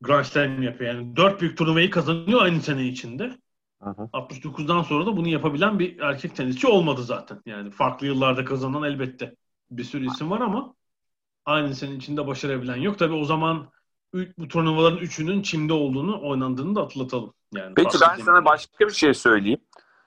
[0.00, 0.94] Grand Slam yapıyor.
[0.94, 3.38] Yani dört büyük turnuvayı kazanıyor aynı sene içinde.
[3.82, 4.08] Hı hı.
[4.12, 7.42] 69'dan sonra da bunu yapabilen bir erkek tenisçi olmadı zaten.
[7.46, 9.34] Yani farklı yıllarda kazanan elbette
[9.70, 10.74] bir sürü isim var ama
[11.44, 12.98] aynı sene içinde başarabilen yok.
[12.98, 13.70] Tabii o zaman
[14.14, 17.34] bu turnuvaların üçünün Çin'de olduğunu oynandığını da hatırlatalım.
[17.54, 19.60] Yani Peki ben sana başka bir şey söyleyeyim.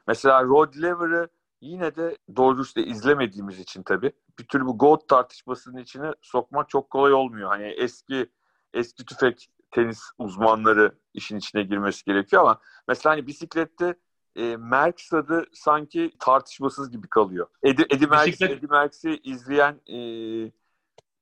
[0.08, 1.30] Mesela Rod Laver'ı
[1.62, 6.90] yine de doğru dürüst izlemediğimiz için tabii bir türlü bu GOAT tartışmasının içine sokmak çok
[6.90, 7.50] kolay olmuyor.
[7.50, 8.30] Hani eski
[8.74, 13.96] eski tüfek tenis uzmanları işin içine girmesi gerekiyor ama mesela hani bisiklette
[14.36, 17.48] e, Merckx adı sanki tartışmasız gibi kalıyor.
[17.64, 19.98] Eddie, Eddie Merckx, Eddie Merckx'i izleyen e,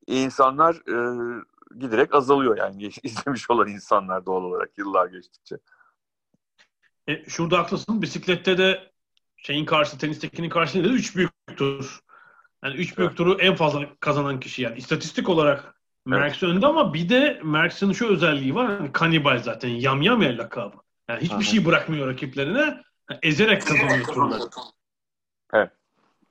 [0.08, 0.96] insanlar e,
[1.80, 5.56] giderek azalıyor yani izlemiş olan insanlar doğal olarak yıllar geçtikçe.
[7.08, 8.02] E, şurada haklısın.
[8.02, 8.92] Bisiklette de
[9.38, 12.00] şeyin karşı tenistekinin karşısında da 3 büyük tur.
[12.64, 16.56] Yani 3 büyük turu en fazla kazanan kişi yani istatistik olarak Merckx evet.
[16.56, 18.78] önde ama bir de Merckx'in şu özelliği var.
[18.78, 19.70] Hani kanibal zaten.
[19.70, 20.78] Yamyam el lakabı.
[21.10, 21.44] Yani hiçbir Aha.
[21.44, 22.60] şey bırakmıyor rakiplerine.
[23.10, 24.44] Yani ezerek kazanıyor turları.
[25.54, 25.72] Evet.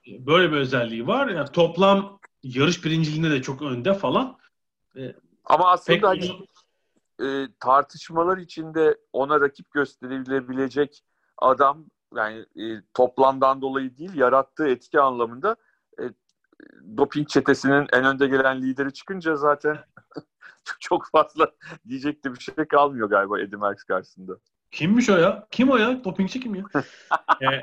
[0.07, 1.29] Böyle bir özelliği var.
[1.29, 4.39] Yani toplam yarış birinciliğinde de çok önde falan.
[5.47, 6.47] Ama aslında hani,
[7.23, 11.05] e, tartışmalar içinde ona rakip gösterilebilecek
[11.39, 15.57] adam yani e, toplamdan dolayı değil yarattığı etki anlamında
[16.01, 16.05] e,
[16.97, 19.79] doping çetesinin en önde gelen lideri çıkınca zaten
[20.81, 21.53] çok fazla
[21.89, 24.33] diyecek de bir şey kalmıyor galiba Eddie Merckx karşısında.
[24.71, 25.47] Kimmiş o ya?
[25.51, 26.05] Kim o ya?
[26.05, 26.65] Dopingçi kim ya?
[27.43, 27.61] e,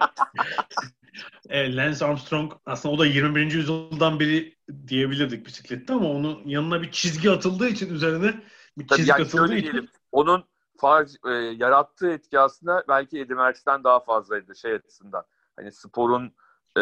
[1.49, 3.52] e, Lance Armstrong aslında o da 21.
[3.52, 8.43] yüzyıldan biri diyebilirdik bisiklette ama onun yanına bir çizgi atıldığı için üzerine
[8.78, 10.45] bir çizgi yani atıldığı için diyelim, onun
[10.78, 15.23] far, e, yarattığı etki aslında belki Eddie Merckx'ten daha fazlaydı şey açısından.
[15.56, 16.34] Hani sporun
[16.78, 16.82] e,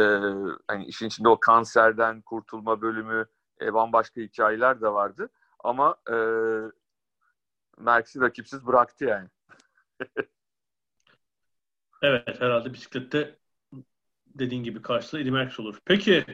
[0.67, 3.25] hani işin içinde o kanserden kurtulma bölümü
[3.61, 5.29] e, bambaşka hikayeler de vardı.
[5.59, 6.15] Ama e,
[7.77, 9.27] Merckx'i rakipsiz bıraktı yani.
[12.01, 13.40] evet herhalde bisiklette
[14.35, 15.79] dediğin gibi karşılığı Eddie Merckx olur.
[15.85, 16.25] Peki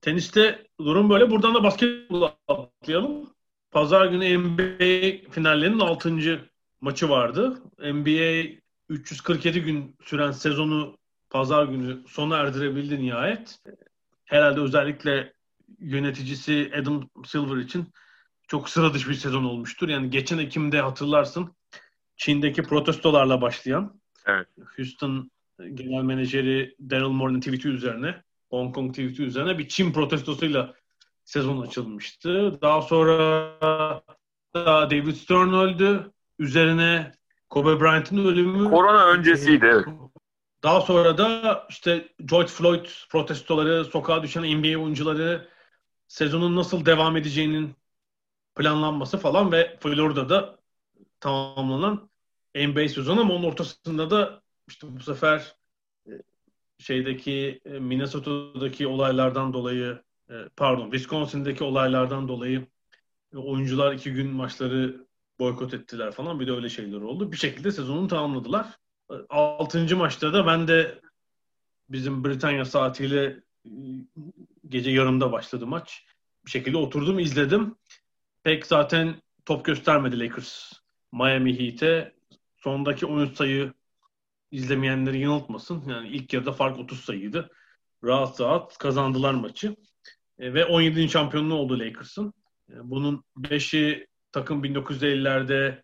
[0.00, 1.30] teniste durum böyle.
[1.30, 3.34] Buradan da basketbola atlayalım.
[3.70, 6.40] Pazar günü NBA finallerinin 6.
[6.80, 7.62] maçı vardı.
[7.78, 10.98] NBA 347 gün süren sezonu
[11.30, 13.58] pazar günü sona erdirebildi nihayet.
[14.24, 15.32] Herhalde özellikle
[15.78, 17.86] yöneticisi Adam Silver için
[18.48, 19.88] çok sıra dışı bir sezon olmuştur.
[19.88, 21.56] Yani geçen Ekim'de hatırlarsın
[22.16, 24.48] Çin'deki protestolarla başlayan evet.
[24.76, 30.74] Houston genel menajeri Daryl Morey'nin tweet'i üzerine Hong Kong tweet'i üzerine bir Çin protestosuyla
[31.24, 32.58] sezon açılmıştı.
[32.62, 33.14] Daha sonra
[34.54, 36.10] David Stern öldü.
[36.38, 37.12] Üzerine
[37.48, 38.70] Kobe Bryant'ın ölümü.
[38.70, 39.84] Korona öncesiydi.
[40.62, 45.48] Daha sonra da işte George Floyd protestoları, sokağa düşen NBA oyuncuları,
[46.08, 47.74] sezonun nasıl devam edeceğinin
[48.56, 50.58] planlanması falan ve Florida'da
[51.20, 52.10] tamamlanan
[52.54, 55.54] NBA sezonu ama onun ortasında da işte bu sefer
[56.06, 56.12] e,
[56.78, 62.66] şeydeki e, Minnesota'daki olaylardan dolayı e, pardon Wisconsin'deki olaylardan dolayı
[63.34, 65.06] oyuncular iki gün maçları
[65.38, 67.32] boykot ettiler falan bir de öyle şeyler oldu.
[67.32, 68.66] Bir şekilde sezonu tamamladılar.
[69.28, 71.00] Altıncı maçta da ben de
[71.88, 73.40] bizim Britanya saatiyle
[74.68, 76.06] gece yarımda başladı maç.
[76.46, 77.76] Bir şekilde oturdum izledim.
[78.42, 79.14] Pek zaten
[79.46, 80.72] top göstermedi Lakers.
[81.12, 82.14] Miami Heat'e
[82.56, 83.72] sondaki 13 sayı
[84.54, 85.88] izlemeyenleri yanıltmasın.
[85.88, 87.50] Yani ilk yarıda fark 30 sayıydı.
[88.04, 89.76] Rahat rahat kazandılar maçı.
[90.38, 91.08] E, ve 17.
[91.08, 92.34] şampiyonluğu oldu Lakers'ın.
[92.68, 95.82] Bunun 5'i takım 1950'lerde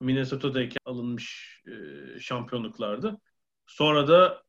[0.00, 3.18] Minnesota'dayken alınmış e, şampiyonluklardı.
[3.66, 4.42] Sonra da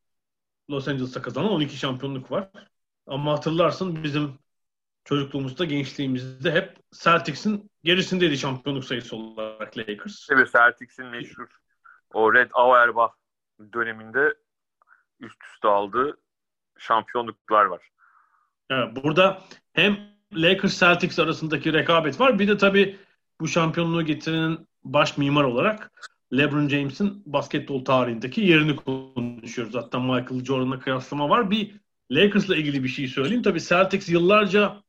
[0.70, 2.50] Los Angeles'ta kazanan 12 şampiyonluk var.
[3.06, 4.38] Ama hatırlarsın bizim
[5.04, 10.30] çocukluğumuzda, gençliğimizde hep Celtics'in gerisindeydi şampiyonluk sayısı olarak Lakers.
[10.30, 11.48] Evet Celtics'in meşhur
[12.14, 13.12] o Red Auerbach
[13.72, 14.34] döneminde
[15.20, 16.16] üst üste aldığı
[16.78, 17.88] şampiyonluklar var.
[18.70, 19.42] Evet, burada
[19.72, 19.98] hem
[20.32, 22.38] Lakers Celtics arasındaki rekabet var.
[22.38, 22.96] Bir de tabii
[23.40, 25.92] bu şampiyonluğu getirenin baş mimar olarak
[26.32, 29.72] LeBron James'in basketbol tarihindeki yerini konuşuyoruz.
[29.72, 31.50] Zaten Michael Jordan'la kıyaslama var.
[31.50, 31.74] Bir
[32.10, 33.42] Lakers'la ilgili bir şey söyleyeyim.
[33.42, 34.82] Tabii Celtics yıllarca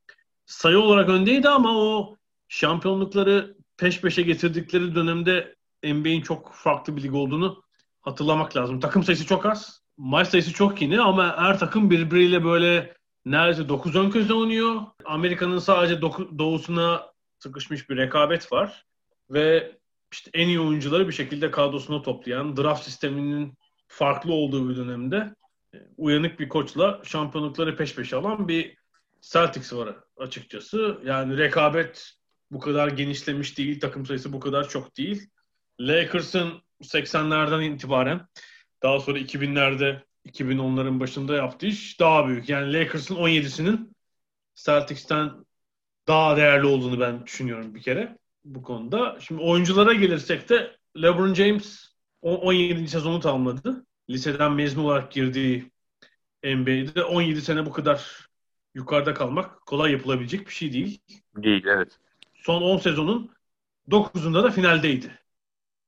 [0.45, 7.13] sayı olarak öndeydi ama o şampiyonlukları peş peşe getirdikleri dönemde NBA'in çok farklı bir lig
[7.13, 7.63] olduğunu
[8.09, 8.79] hatırlamak lazım.
[8.79, 9.81] Takım sayısı çok az.
[9.97, 12.93] Maç sayısı çok yine ama her takım birbiriyle böyle
[13.25, 14.81] neredeyse 9 ön közde oynuyor.
[15.05, 16.01] Amerika'nın sadece
[16.39, 17.03] doğusuna
[17.39, 18.85] sıkışmış bir rekabet var.
[19.29, 19.77] Ve
[20.11, 23.53] işte en iyi oyuncuları bir şekilde kadrosuna toplayan, draft sisteminin
[23.87, 25.35] farklı olduğu bir dönemde
[25.73, 28.77] e, uyanık bir koçla şampiyonlukları peş peşe alan bir
[29.21, 30.97] Celtics var açıkçası.
[31.05, 32.11] Yani rekabet
[32.51, 35.29] bu kadar genişlemiş değil, takım sayısı bu kadar çok değil.
[35.79, 38.27] Lakers'ın 80'lerden itibaren
[38.83, 42.49] daha sonra 2000'lerde 2010'ların başında yaptığı iş daha büyük.
[42.49, 43.95] Yani Lakers'ın 17'sinin
[44.55, 45.31] Celtics'ten
[46.07, 49.17] daha değerli olduğunu ben düşünüyorum bir kere bu konuda.
[49.19, 51.89] Şimdi oyunculara gelirsek de LeBron James
[52.21, 52.87] 17.
[52.87, 53.85] sezonu tamamladı.
[54.09, 55.71] Liseden mezun olarak girdiği
[56.43, 58.29] NBA'de 17 sene bu kadar
[58.73, 60.99] yukarıda kalmak kolay yapılabilecek bir şey değil.
[61.35, 61.99] Değil evet.
[62.33, 63.31] Son 10 sezonun
[63.89, 65.19] 9'unda da finaldeydi.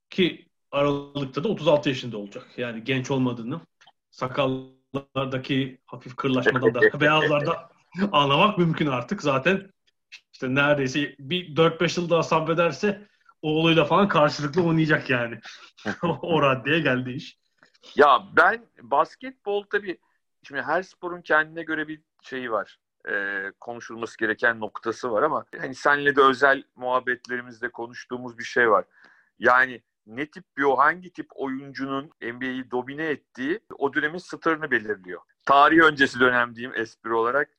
[0.10, 2.48] Ki Aralık'ta da 36 yaşında olacak.
[2.58, 3.60] Yani genç olmadığını
[4.12, 7.70] sakallardaki hafif kırlaşmadan da beyazlarda
[8.12, 9.22] anlamak mümkün artık.
[9.22, 9.72] Zaten
[10.34, 13.08] işte neredeyse bir 4-5 yıl daha sabrederse
[13.42, 15.40] oğluyla falan karşılıklı oynayacak yani.
[16.22, 17.38] o raddeye geldi iş.
[17.96, 19.98] Ya ben basketbol tabii
[20.44, 22.80] şimdi her sporun kendine göre bir şeyi var.
[23.10, 28.86] E, konuşulması gereken noktası var ama hani senle de özel muhabbetlerimizde konuştuğumuz bir şey var.
[29.40, 29.82] Yani
[30.16, 35.22] ne tip bir o hangi tip oyuncunun NBA'yi domine ettiği o dönemin starını belirliyor.
[35.46, 37.50] Tarih öncesi dönem diyeyim espri olarak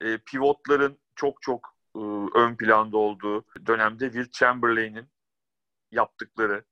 [0.00, 1.98] e, pivotların çok çok e,
[2.34, 5.06] ön planda olduğu dönemde Will Chamberlain'in
[5.90, 6.64] yaptıkları.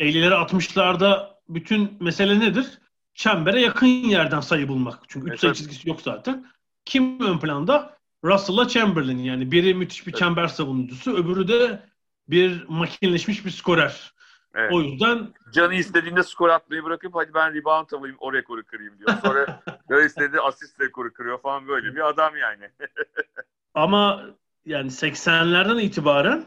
[0.00, 2.78] 50'leri 60'larda bütün mesele nedir?
[3.14, 4.98] Çembere yakın yerden sayı bulmak.
[5.08, 6.46] Çünkü 3 sayı çizgisi yok zaten.
[6.84, 7.98] Kim ön planda?
[8.24, 9.52] Russell'la Chamberlain yani.
[9.52, 10.18] Biri müthiş bir evet.
[10.18, 11.82] çember savunucusu, öbürü de
[12.28, 14.12] bir makineleşmiş bir skorer.
[14.58, 14.72] Evet.
[14.72, 19.10] O yüzden Canı istediğinde skor atmayı bırakıp hadi ben rebound alayım o rekoru kırayım diyor.
[19.24, 22.70] Sonra Canı istediğinde asist rekoru kırıyor falan böyle bir adam yani.
[23.74, 24.24] Ama
[24.64, 26.44] yani 80'lerden itibaren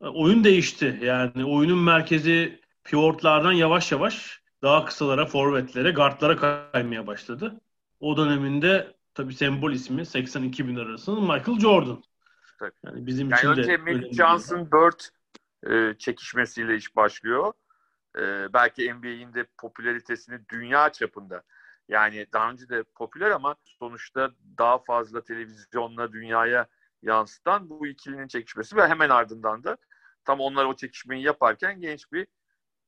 [0.00, 0.98] e, oyun değişti.
[1.02, 6.36] Yani oyunun merkezi pivotlardan yavaş yavaş daha kısalara, forvetlere, guardlara
[6.72, 7.60] kaymaya başladı.
[8.00, 12.02] O döneminde tabii sembol ismi 82 bin arasının Michael Jordan.
[12.84, 15.00] Yani bizim yani için önce de Magic Johnson, Bird
[15.62, 17.52] e, çekişmesiyle iş başlıyor.
[18.18, 21.42] E, belki NBA'in de popülaritesini dünya çapında
[21.88, 26.66] yani daha önce de popüler ama sonuçta daha fazla televizyonla dünyaya
[27.02, 29.76] yansıtan bu ikilinin çekişmesi ve hemen ardından da
[30.24, 32.26] tam onlar o çekişmeyi yaparken genç bir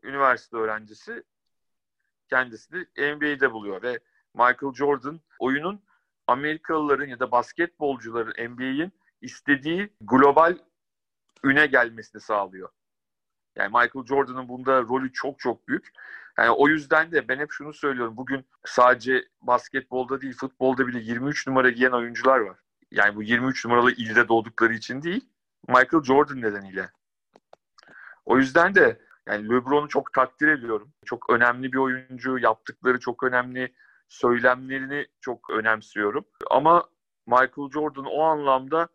[0.03, 1.23] üniversite öğrencisi
[2.29, 4.01] kendisini NBA'de buluyor ve
[4.35, 5.83] Michael Jordan oyunun
[6.27, 10.59] Amerikalıların ya da basketbolcuların NBA'in istediği global
[11.45, 12.69] üne gelmesini sağlıyor.
[13.57, 15.93] Yani Michael Jordan'ın bunda rolü çok çok büyük.
[16.39, 18.17] Yani o yüzden de ben hep şunu söylüyorum.
[18.17, 22.59] Bugün sadece basketbolda değil, futbolda bile 23 numara giyen oyuncular var.
[22.91, 25.29] Yani bu 23 numaralı ilde doğdukları için değil,
[25.69, 26.91] Michael Jordan nedeniyle.
[28.25, 30.93] O yüzden de yani LeBron'u çok takdir ediyorum.
[31.05, 33.75] Çok önemli bir oyuncu, yaptıkları çok önemli,
[34.09, 36.25] söylemlerini çok önemsiyorum.
[36.51, 36.89] Ama
[37.27, 38.89] Michael Jordan o anlamda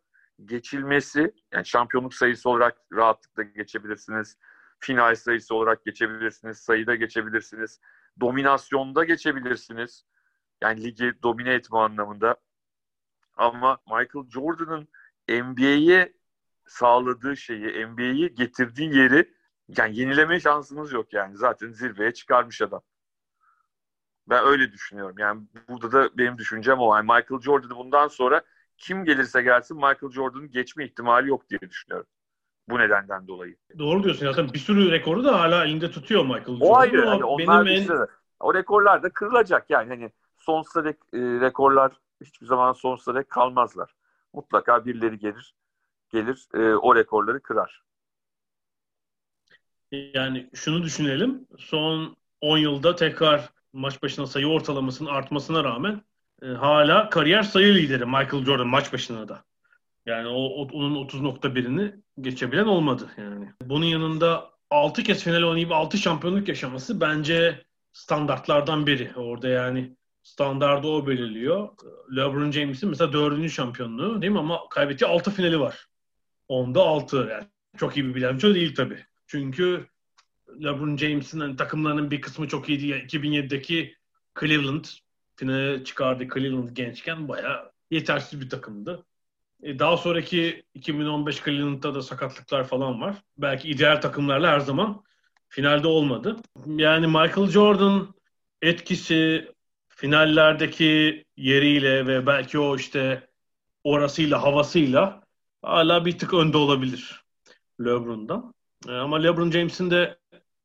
[0.46, 4.38] geçilmesi, yani şampiyonluk sayısı olarak rahatlıkla geçebilirsiniz.
[4.80, 6.58] Final sayısı olarak geçebilirsiniz.
[6.58, 7.80] Sayıda geçebilirsiniz.
[8.20, 10.06] Dominasyonda geçebilirsiniz.
[10.62, 12.36] Yani ligi domine etme anlamında.
[13.38, 14.88] Ama Michael Jordan'ın
[15.30, 16.14] NBA'ye
[16.66, 19.34] sağladığı şeyi, NBA'yi getirdiği yeri
[19.78, 21.38] yani yenileme şansınız yok yani.
[21.38, 22.82] Zaten zirveye çıkarmış adam.
[24.28, 25.16] Ben öyle düşünüyorum.
[25.20, 26.96] Yani burada da benim düşüncem o.
[26.96, 28.42] Yani Michael Jordan'ı bundan sonra
[28.78, 32.08] kim gelirse gelsin Michael Jordan'ın geçme ihtimali yok diye düşünüyorum.
[32.70, 33.56] Bu nedenden dolayı.
[33.80, 34.26] Doğru diyorsun.
[34.26, 36.68] Zaten bir sürü rekoru da hala elinde tutuyor Michael Jordan.
[36.68, 37.06] O ayrı.
[37.06, 38.08] Yani onlar benim en...
[38.40, 39.90] O rekorlar da kırılacak yani.
[39.90, 43.96] Hani sonsuza dek e, rekorlar hiçbir zaman sonsuza dek kalmazlar.
[44.34, 45.54] Mutlaka birileri gelir
[46.14, 47.84] gelir e, o rekorları kırar.
[49.92, 51.48] Yani şunu düşünelim.
[51.58, 56.02] Son 10 yılda tekrar maç başına sayı ortalamasının artmasına rağmen
[56.44, 59.44] e, hala kariyer sayı lideri Michael Jordan maç başına da.
[60.06, 63.50] Yani o, o onun 30.1'ini geçebilen olmadı yani.
[63.62, 69.12] Bunun yanında 6 kez final oynayıp 6 şampiyonluk yaşaması bence standartlardan biri.
[69.16, 71.70] Orada yani standardı o belirliyor.
[72.16, 75.88] LeBron James'in mesela dördüncü şampiyonluğu değil mi ama kaybettiği 6 finali var.
[76.48, 77.48] Onda 6 yani.
[77.78, 79.06] Çok iyi bir bilanço değil tabii.
[79.28, 79.88] Çünkü
[80.64, 82.88] LeBron James'in hani takımlarının bir kısmı çok iyiydi.
[82.88, 83.96] Yani 2007'deki
[84.40, 84.86] Cleveland
[85.36, 89.06] finale çıkardı Cleveland gençken bayağı yetersiz bir takımdı.
[89.64, 93.16] E, daha sonraki 2015 Cleveland'da da sakatlıklar falan var.
[93.38, 95.04] Belki ideal takımlarla her zaman
[95.50, 96.36] finalde olmadı.
[96.66, 98.14] Yani Michael Jordan
[98.62, 99.52] etkisi
[99.90, 103.28] finallerdeki yeriyle ve belki o işte
[103.84, 105.24] orasıyla havasıyla
[105.62, 107.24] hala bir tık önde olabilir
[107.82, 108.54] LeBron'dan.
[108.88, 110.18] E, ama LeBron James'in de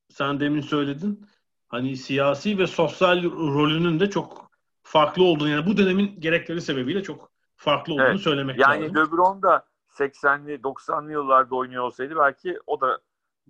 [0.08, 1.26] sen demin söyledin
[1.68, 4.47] hani siyasi ve sosyal rolünün de çok
[4.88, 8.20] farklı olduğunu yani bu dönemin gerekleri sebebiyle çok farklı olduğunu evet.
[8.20, 8.96] söylemek yani lazım.
[8.96, 12.98] Yani LeBron da 80'li 90'lı yıllarda oynuyor olsaydı belki o da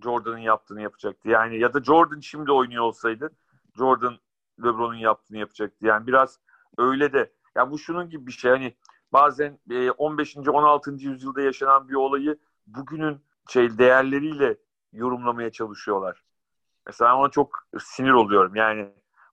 [0.03, 1.29] Jordan'ın yaptığını yapacaktı.
[1.29, 3.29] Yani ya da Jordan şimdi oynuyor olsaydı
[3.77, 4.17] Jordan
[4.63, 5.85] LeBron'un yaptığını yapacaktı.
[5.85, 6.39] Yani biraz
[6.77, 8.75] öyle de yani bu şunun gibi bir şey hani
[9.13, 9.59] bazen
[9.97, 10.37] 15.
[10.37, 10.91] E, 16.
[10.91, 14.57] yüzyılda yaşanan bir olayı bugünün şey değerleriyle
[14.93, 16.23] yorumlamaya çalışıyorlar.
[16.85, 18.55] Mesela ona çok sinir oluyorum.
[18.55, 18.89] Yani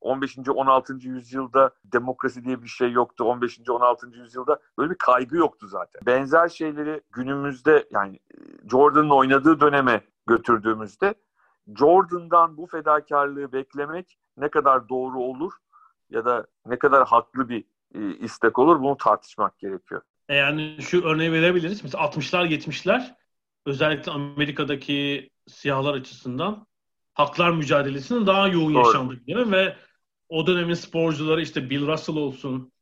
[0.06, 0.38] 15.
[0.48, 0.94] 16.
[1.00, 3.24] yüzyılda demokrasi diye bir şey yoktu.
[3.24, 3.60] 15.
[3.68, 4.06] 16.
[4.06, 6.02] yüzyılda böyle bir kaygı yoktu zaten.
[6.06, 8.18] Benzer şeyleri günümüzde yani
[8.70, 11.14] Jordan'ın oynadığı döneme götürdüğümüzde
[11.78, 15.52] Jordan'dan bu fedakarlığı beklemek ne kadar doğru olur
[16.10, 17.64] ya da ne kadar haklı bir
[17.94, 20.02] e, istek olur bunu tartışmak gerekiyor.
[20.28, 21.82] E, yani şu örneği verebiliriz.
[21.84, 23.14] Mesela 60'lar 70'ler
[23.66, 26.66] özellikle Amerika'daki siyahlar açısından
[27.14, 28.86] haklar mücadelesinin daha yoğun Doğru.
[28.86, 29.76] yaşandığı dönem ve
[30.28, 32.72] o dönemin sporcuları işte Bill Russell olsun,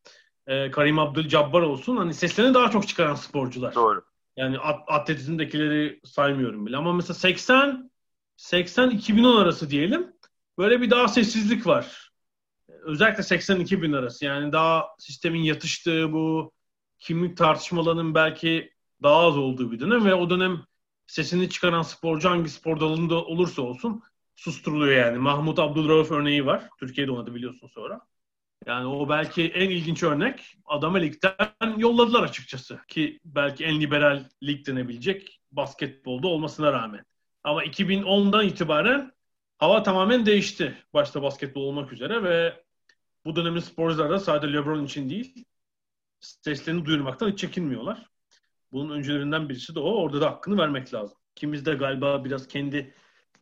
[0.46, 3.74] e, Karim Abdul-Jabbar olsun hani seslerini daha çok çıkaran sporcular.
[3.74, 4.04] Doğru.
[4.37, 6.76] Yani at, atletizmdekileri saymıyorum bile.
[6.76, 7.90] Ama mesela 80
[8.37, 10.12] 80-2010 arası diyelim
[10.59, 12.11] böyle bir daha sessizlik var.
[12.68, 16.52] Özellikle 80-2000 arası yani daha sistemin yatıştığı bu
[16.98, 20.64] kimlik tartışmalarının belki daha az olduğu bir dönem ve o dönem
[21.07, 24.02] sesini çıkaran sporcu hangi spor dalında olursa olsun
[24.36, 25.18] susturuluyor yani.
[25.18, 26.68] Mahmut Abdülrauf örneği var.
[26.78, 28.00] Türkiye'de oynadı biliyorsun sonra.
[28.66, 30.56] Yani o belki en ilginç örnek.
[30.64, 32.80] Adamı ligden yolladılar açıkçası.
[32.88, 37.04] Ki belki en liberal lig denebilecek basketbolda olmasına rağmen.
[37.44, 39.12] Ama 2010'dan itibaren
[39.58, 40.78] hava tamamen değişti.
[40.94, 42.64] Başta basketbol olmak üzere ve
[43.24, 45.44] bu dönemin sporcuları da sadece LeBron için değil
[46.20, 48.06] seslerini duyurmaktan hiç çekinmiyorlar.
[48.72, 50.02] Bunun öncülerinden birisi de o.
[50.02, 51.18] Orada da hakkını vermek lazım.
[51.34, 52.94] Kimiz de galiba biraz kendi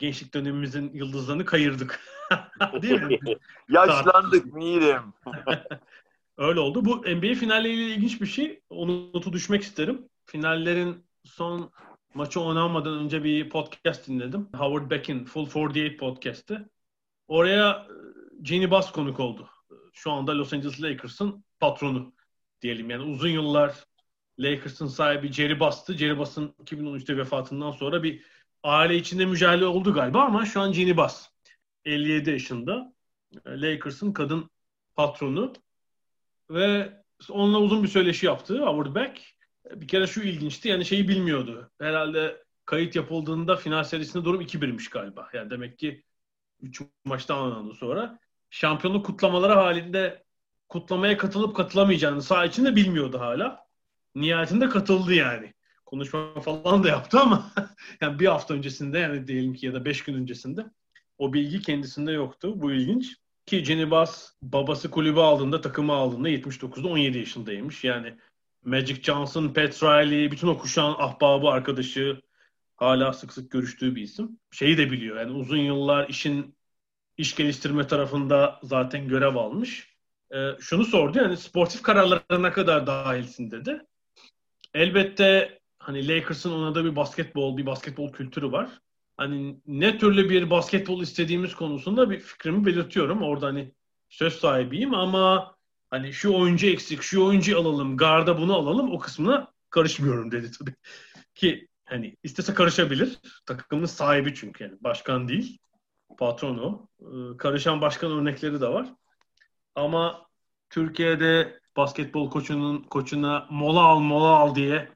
[0.03, 2.01] gençlik dönemimizin yıldızlarını kayırdık.
[2.83, 3.19] Değil mi?
[3.69, 5.03] Yaşlandık Mirim.
[6.37, 6.85] Öyle oldu.
[6.85, 8.61] Bu NBA finalleriyle ilginç bir şey.
[8.71, 10.09] Onu notu düşmek isterim.
[10.25, 11.73] Finallerin son
[12.15, 14.49] maçı oynanmadan önce bir podcast dinledim.
[14.57, 16.71] Howard Beck'in Full 48 podcast'ı.
[17.29, 19.49] Oraya e, Jenny Bass konuk oldu.
[19.93, 22.15] Şu anda Los Angeles Lakers'ın patronu
[22.63, 22.91] diyelim.
[22.91, 23.85] Yani uzun yıllar
[24.39, 25.95] Lakers'ın sahibi Jerry Bass'tı.
[25.95, 28.23] Jerry Bass'ın 2013'te vefatından sonra bir
[28.63, 31.29] aile içinde mücadele oldu galiba ama şu an Jenny Bass
[31.85, 32.93] 57 yaşında.
[33.47, 34.51] Lakers'ın kadın
[34.95, 35.53] patronu
[36.51, 36.93] ve
[37.31, 39.21] onunla uzun bir söyleşi yaptı Howard Beck.
[39.71, 41.71] Bir kere şu ilginçti yani şeyi bilmiyordu.
[41.81, 45.29] Herhalde kayıt yapıldığında final serisinde durum 2-1'miş galiba.
[45.33, 46.03] Yani demek ki
[46.61, 48.19] 3 maçtan oynandı sonra.
[48.51, 50.25] Şampiyonluk kutlamaları halinde
[50.69, 53.67] kutlamaya katılıp katılamayacağını sağ içinde bilmiyordu hala.
[54.15, 55.55] Nihayetinde katıldı yani
[55.93, 57.51] konuşma falan da yaptı ama
[58.01, 60.67] yani bir hafta öncesinde yani diyelim ki ya da beş gün öncesinde
[61.19, 62.53] o bilgi kendisinde yoktu.
[62.57, 63.17] Bu ilginç.
[63.47, 67.85] Ki Jenny Bass babası kulübü aldığında, takımı aldığında 79'da 17 yaşındaymış.
[67.85, 68.15] Yani
[68.65, 72.23] Magic Johnson, Pat Riley, bütün o kuşağın ahbabı, arkadaşı
[72.77, 74.39] hala sık sık görüştüğü bir isim.
[74.51, 76.55] Şeyi de biliyor yani uzun yıllar işin
[77.17, 79.97] iş geliştirme tarafında zaten görev almış.
[80.35, 83.83] Ee, şunu sordu yani sportif kararlarına kadar dahilsin dedi.
[84.75, 88.71] Elbette hani Lakers'ın ona da bir basketbol, bir basketbol kültürü var.
[89.17, 93.23] Hani ne türlü bir basketbol istediğimiz konusunda bir fikrimi belirtiyorum.
[93.23, 93.75] Orada hani
[94.09, 95.57] söz sahibiyim ama
[95.91, 100.75] hani şu oyuncu eksik, şu oyuncu alalım, garda bunu alalım o kısmına karışmıyorum dedi tabii.
[101.35, 103.19] Ki hani istese karışabilir.
[103.47, 105.59] Takımın sahibi çünkü yani başkan değil.
[106.19, 106.89] Patron o.
[107.01, 108.89] Ee, karışan başkan örnekleri de var.
[109.75, 110.27] Ama
[110.71, 114.89] Türkiye'de basketbol koçunun koçuna mola al mola al diye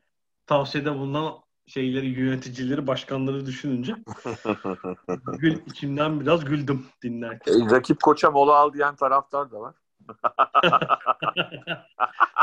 [0.47, 1.35] tavsiyede bulunan
[1.67, 3.95] şeyleri, yöneticileri, başkanları düşününce
[5.39, 7.53] gül, içimden biraz güldüm dinlerken.
[7.53, 9.75] E, rakip koça mola al diyen taraftar da var.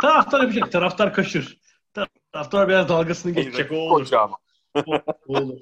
[0.02, 0.72] taraftar yapacak.
[0.72, 1.58] Taraftar kaşır.
[2.32, 3.72] Taraftar biraz dalgasını geçecek.
[3.72, 4.00] O olur.
[4.00, 4.38] Koça ama.
[4.76, 4.96] o,
[5.28, 5.60] o olur.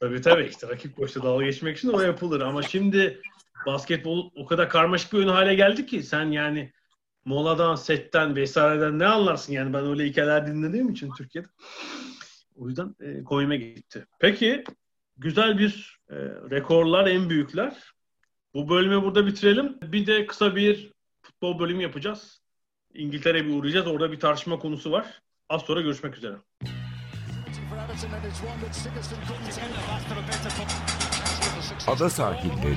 [0.00, 2.40] Tabii tabii işte rakip koçla dalga geçmek için o yapılır.
[2.40, 3.22] Ama şimdi
[3.66, 6.72] basketbol o kadar karmaşık bir oyun hale geldi ki sen yani
[7.24, 9.52] moladan, setten vesaireden ne anlarsın?
[9.52, 11.48] Yani ben öyle hikayeler dinlediğim için Türkiye'de.
[12.56, 14.06] O yüzden e, koyuma gitti.
[14.18, 14.64] Peki
[15.16, 16.14] güzel bir e,
[16.50, 17.94] rekorlar en büyükler.
[18.54, 19.78] Bu bölümü burada bitirelim.
[19.82, 22.40] Bir de kısa bir futbol bölümü yapacağız.
[22.94, 23.86] İngiltere'ye bir uğrayacağız.
[23.86, 25.22] Orada bir tartışma konusu var.
[25.48, 26.36] Az sonra görüşmek üzere.
[31.86, 32.76] Ada sahilleri.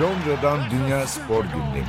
[0.00, 1.86] Londra'dan Dünya Spor Gündemi.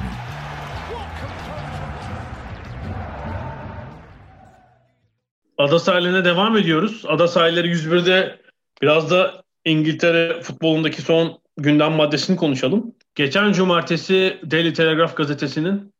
[5.57, 7.03] Ada sahiline devam ediyoruz.
[7.07, 8.41] Ada sahilleri 101'de
[8.82, 12.95] biraz da İngiltere futbolundaki son gündem maddesini konuşalım.
[13.16, 15.93] Geçen cumartesi Daily Telegraph gazetesinin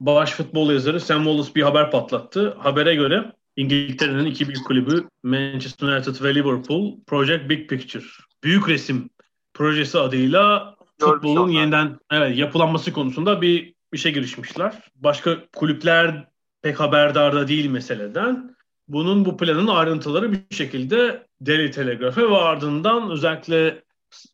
[0.00, 2.56] baş futbol yazarı Sam Wallace bir haber patlattı.
[2.58, 8.04] Habere göre İngiltere'nin iki büyük kulübü Manchester United ve Liverpool Project Big Picture
[8.44, 9.10] büyük resim
[9.54, 14.74] projesi adıyla futbolun yeniden evet, yapılanması konusunda bir işe girişmişler.
[14.94, 16.28] Başka kulüpler
[16.62, 18.56] pek haberdar da değil meseleden.
[18.88, 23.82] Bunun bu planın ayrıntıları bir şekilde Daily Telegraph'e ve ardından özellikle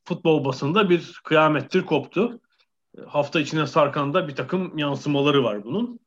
[0.05, 2.41] futbol basında bir kıyamettir koptu.
[3.07, 6.01] Hafta içine sarkan da bir takım yansımaları var bunun.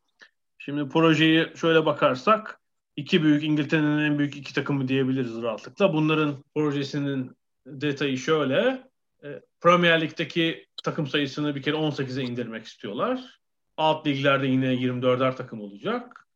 [0.58, 2.60] Şimdi projeyi şöyle bakarsak
[2.96, 5.94] iki büyük İngiltere'nin en büyük iki takımı diyebiliriz rahatlıkla.
[5.94, 7.32] Bunların projesinin
[7.66, 8.87] detayı şöyle.
[9.24, 13.40] E, Premier Lig'deki takım sayısını bir kere 18'e indirmek istiyorlar.
[13.78, 16.28] Alt liglerde yine 24'er takım olacak.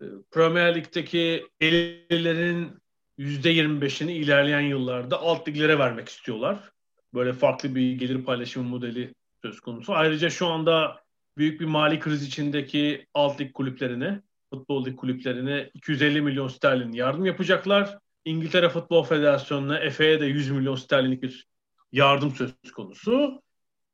[0.00, 2.78] E, Premier Lig'deki gelirlerin
[3.18, 6.58] %25'ini ilerleyen yıllarda alt liglere vermek istiyorlar.
[7.14, 9.94] Böyle farklı bir gelir paylaşımı modeli söz konusu.
[9.94, 11.00] Ayrıca şu anda
[11.36, 17.24] büyük bir mali kriz içindeki alt lig kulüplerine, futbol lig kulüplerine 250 milyon sterlin yardım
[17.24, 17.98] yapacaklar.
[18.24, 21.46] İngiltere Futbol Federasyonu'na, FA'ya da 100 milyon sterlinlik bir
[21.92, 23.42] yardım söz konusu.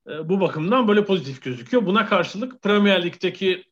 [0.09, 1.87] E, bu bakımdan böyle pozitif gözüküyor.
[1.87, 3.65] Buna karşılık Premier Lig'deki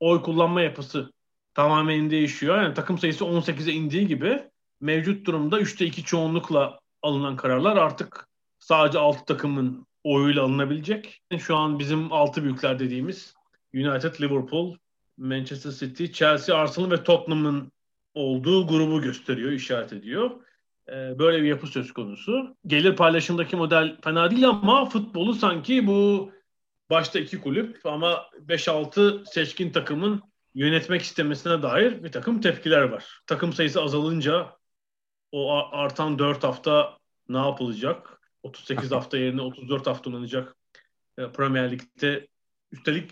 [0.00, 1.12] oy kullanma yapısı
[1.54, 2.62] tamamen değişiyor.
[2.62, 4.42] Yani takım sayısı 18'e indiği gibi
[4.80, 11.20] mevcut durumda 3'te 2 çoğunlukla alınan kararlar artık sadece 6 takımın oyuyla alınabilecek.
[11.38, 13.34] Şu an bizim 6 büyükler dediğimiz
[13.74, 14.76] United, Liverpool,
[15.16, 17.72] Manchester City, Chelsea, Arsenal ve Tottenham'ın
[18.14, 20.30] olduğu grubu gösteriyor, işaret ediyor.
[20.88, 22.56] Ee, böyle bir yapı söz konusu.
[22.66, 26.32] Gelir paylaşımdaki model fena değil ama futbolu sanki bu
[26.90, 30.22] başta iki kulüp ama 5-6 seçkin takımın
[30.54, 33.22] yönetmek istemesine dair bir takım tepkiler var.
[33.26, 34.56] Takım sayısı azalınca
[35.32, 38.20] o artan 4 hafta ne yapılacak?
[38.42, 40.56] 38 hafta yerine 34 hafta oynanacak
[41.18, 42.28] e, Premier Lig'de.
[42.72, 43.10] Üstelik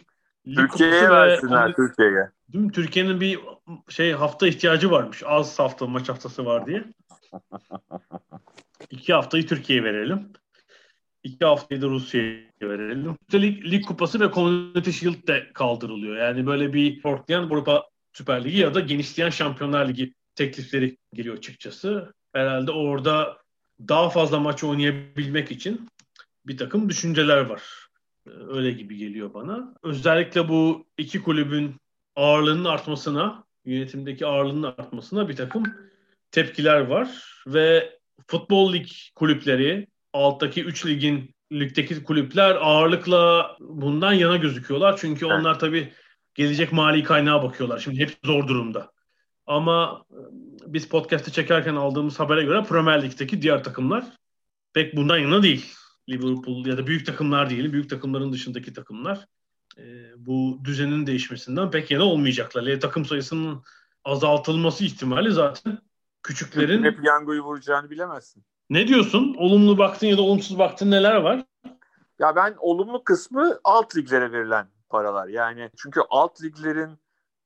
[0.56, 2.30] Türkiye'ye versinler Türkiye'ye.
[2.72, 3.40] Türkiye'nin bir
[3.88, 5.22] şey hafta ihtiyacı varmış.
[5.26, 6.84] Az hafta maç haftası var diye.
[8.90, 10.32] İki haftayı Türkiye'ye verelim.
[11.22, 13.16] İki haftayı da Rusya'ya verelim.
[13.28, 16.16] Üstelik Lig Kupası ve Community Shield de kaldırılıyor.
[16.16, 22.14] Yani böyle bir ortlayan Avrupa Süper Ligi ya da genişleyen Şampiyonlar Ligi teklifleri geliyor açıkçası.
[22.32, 23.38] Herhalde orada
[23.88, 25.88] daha fazla maç oynayabilmek için
[26.46, 27.62] bir takım düşünceler var.
[28.26, 29.74] Öyle gibi geliyor bana.
[29.82, 31.74] Özellikle bu iki kulübün
[32.16, 35.62] ağırlığının artmasına, yönetimdeki ağırlığının artmasına bir takım
[36.32, 37.08] tepkiler var
[37.46, 44.96] ve futbol lig kulüpleri, alttaki 3 ligin ligdeki kulüpler ağırlıkla bundan yana gözüküyorlar.
[44.96, 45.92] Çünkü onlar tabii
[46.34, 47.78] gelecek mali kaynağa bakıyorlar.
[47.78, 48.92] Şimdi hep zor durumda.
[49.46, 50.20] Ama e,
[50.66, 54.04] biz podcast'ı çekerken aldığımız habere göre Premier Lig'deki diğer takımlar
[54.72, 55.74] pek bundan yana değil.
[56.08, 59.26] Liverpool ya da büyük takımlar değil, büyük takımların dışındaki takımlar
[59.78, 59.82] e,
[60.16, 62.80] bu düzenin değişmesinden pek yana olmayacaklar.
[62.80, 63.62] Takım sayısının
[64.04, 65.78] azaltılması ihtimali zaten
[66.22, 66.84] küçüklerin...
[66.84, 68.44] Hep yangoyu vuracağını bilemezsin.
[68.70, 69.34] Ne diyorsun?
[69.38, 71.44] Olumlu baktın ya da olumsuz baktın neler var?
[72.18, 75.28] Ya ben olumlu kısmı alt liglere verilen paralar.
[75.28, 76.98] Yani çünkü alt liglerin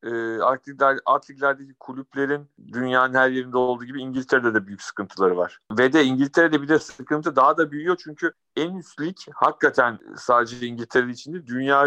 [0.05, 5.37] e, alt, ligler, alt liglerdeki kulüplerin dünyanın her yerinde olduğu gibi İngiltere'de de büyük sıkıntıları
[5.37, 5.59] var.
[5.79, 10.67] Ve de İngiltere'de bir de sıkıntı daha da büyüyor çünkü en üst lig hakikaten sadece
[10.67, 11.87] İngiltere için değil dünya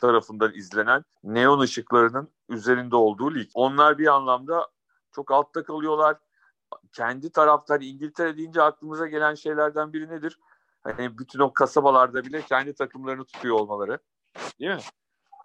[0.00, 3.48] tarafından izlenen neon ışıklarının üzerinde olduğu lig.
[3.54, 4.66] Onlar bir anlamda
[5.12, 6.16] çok altta kalıyorlar.
[6.92, 10.38] Kendi taraftar İngiltere deyince aklımıza gelen şeylerden biri nedir?
[10.82, 13.98] Hani bütün o kasabalarda bile kendi takımlarını tutuyor olmaları.
[14.60, 14.80] Değil mi?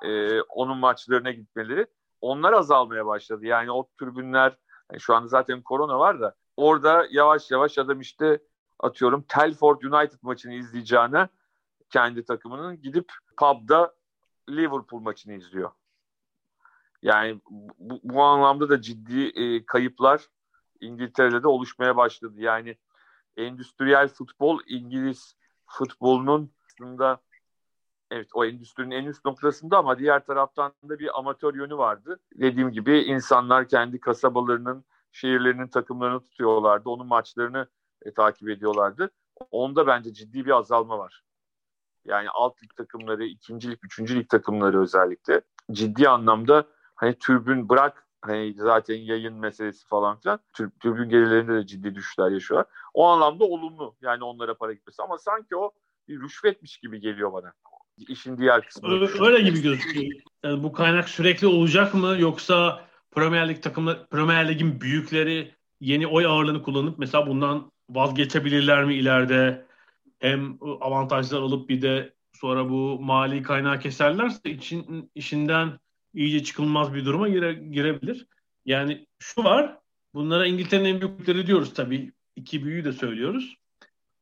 [0.04, 1.88] Ee, onun maçlarına gitmeleri.
[2.22, 3.46] onlar azalmaya başladı.
[3.46, 4.58] Yani o tribünler
[4.92, 8.40] yani şu anda zaten korona var da orada yavaş yavaş adam işte
[8.80, 11.30] atıyorum Telford United maçını izleyeceğine
[11.90, 13.96] kendi takımının gidip pub'da
[14.50, 15.72] Liverpool maçını izliyor.
[17.06, 17.42] Yani
[17.80, 20.28] bu, bu anlamda da ciddi e, kayıplar
[20.82, 22.34] İngiltere'de de oluşmaya başladı.
[22.38, 22.78] Yani
[23.38, 25.36] endüstriyel futbol İngiliz
[25.66, 27.22] futbolunun aslında
[28.12, 32.20] evet o endüstrinin en üst noktasında ama diğer taraftan da bir amatör yönü vardı.
[32.36, 36.90] Dediğim gibi insanlar kendi kasabalarının, şehirlerinin takımlarını tutuyorlardı.
[36.90, 37.68] Onun maçlarını
[38.02, 39.12] e, takip ediyorlardı.
[39.52, 41.24] Onda bence ciddi bir azalma var.
[42.06, 45.42] Yani alt lig takımları, ikinci lig, üçüncü lig takımları özellikle
[45.72, 50.40] ciddi anlamda hani türbün bırak hani zaten yayın meselesi falan filan
[50.82, 52.68] türbün gelirlerinde de ciddi düşüşler yaşıyorlar.
[52.94, 55.72] O anlamda olumlu yani onlara para gitmesi ama sanki o
[56.08, 57.54] bir rüşvetmiş gibi geliyor bana.
[57.98, 58.90] İşin diğer kısmı.
[59.26, 60.22] Öyle gibi gözüküyor.
[60.44, 66.26] Yani bu kaynak sürekli olacak mı yoksa Premier Lig takımları, Premier Lig'in büyükleri yeni oy
[66.26, 69.66] ağırlığını kullanıp mesela bundan vazgeçebilirler mi ileride?
[70.20, 75.80] Hem avantajlar alıp bir de sonra bu mali kaynağı keserlerse için, işinden
[76.16, 78.26] iyice çıkılmaz bir duruma gire, girebilir.
[78.66, 79.78] Yani şu var,
[80.14, 82.12] bunlara İngiltere'nin en büyükleri diyoruz tabii.
[82.36, 83.56] iki büyüğü de söylüyoruz.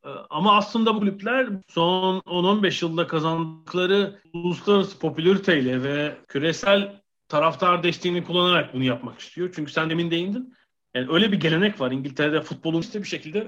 [0.06, 8.24] Ee, ama aslında bu kulüpler son 10-15 yılda kazandıkları uluslararası popülariteyle ve küresel taraftar desteğini
[8.24, 9.52] kullanarak bunu yapmak istiyor.
[9.56, 10.54] Çünkü sen demin değindin.
[10.94, 11.91] Yani öyle bir gelenek var.
[11.91, 13.48] İngiltere'de futbolun işte bir şekilde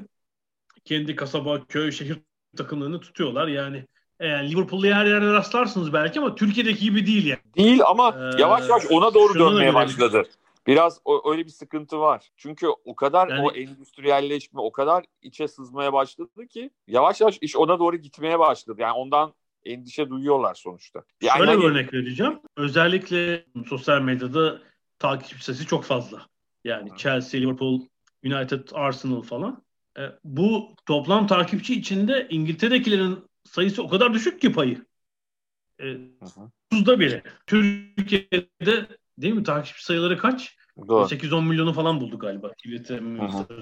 [0.86, 2.18] kendi kasaba, köy, şehir
[2.58, 3.48] takımlarını tutuyorlar.
[3.48, 3.88] Yani
[4.20, 7.40] yani Liverpool'u her yerde rastlarsınız belki ama Türkiye'deki gibi değil yani.
[7.58, 10.24] Değil ama ee, yavaş yavaş ona doğru dönmeye başladı.
[10.68, 12.30] Biraz o, öyle bir sıkıntı var.
[12.38, 17.56] Çünkü o kadar yani, o endüstriyelleşme o kadar içe sızmaya başladı ki yavaş yavaş iş
[17.56, 18.82] ona doğru gitmeye başladı.
[18.82, 19.34] Yani ondan
[19.66, 21.04] endişe duyuyorlar sonuçta.
[21.22, 21.66] Yani Şöyle bir hani...
[21.66, 22.40] örnek vereceğim.
[22.58, 24.62] Özellikle sosyal medyada
[25.00, 26.26] takip sayısı çok fazla.
[26.64, 27.82] Yani Chelsea, Liverpool,
[28.26, 29.64] United, Arsenal falan.
[29.98, 34.86] E, bu toplam takipçi içinde İngiltere'dekilerin sayısı o kadar düşük ki payı.
[35.82, 35.98] E,
[36.72, 37.24] Tuzda biri.
[37.48, 38.88] Türkiye'de
[39.18, 40.58] değil mi takipçi sayıları kaç?
[40.78, 42.52] 8-10 milyonu falan buldu galiba.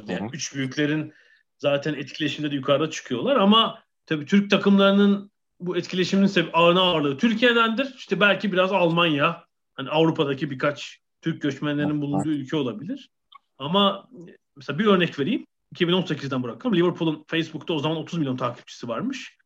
[0.08, 1.14] Yani üç büyüklerin
[1.58, 7.94] zaten etkileşimde de yukarıda çıkıyorlar ama tabii Türk takımlarının bu etkileşimin sebebi ağırlığı ağırlığı Türkiye'dendir.
[7.98, 13.10] İşte belki biraz Almanya, hani Avrupa'daki birkaç Türk göçmenlerinin bulunduğu ülke olabilir.
[13.58, 14.10] Ama
[14.56, 15.46] mesela bir örnek vereyim.
[15.76, 16.76] 2018'den bırakalım.
[16.76, 19.38] Liverpool'un Facebook'ta o zaman 30 milyon takipçisi varmış.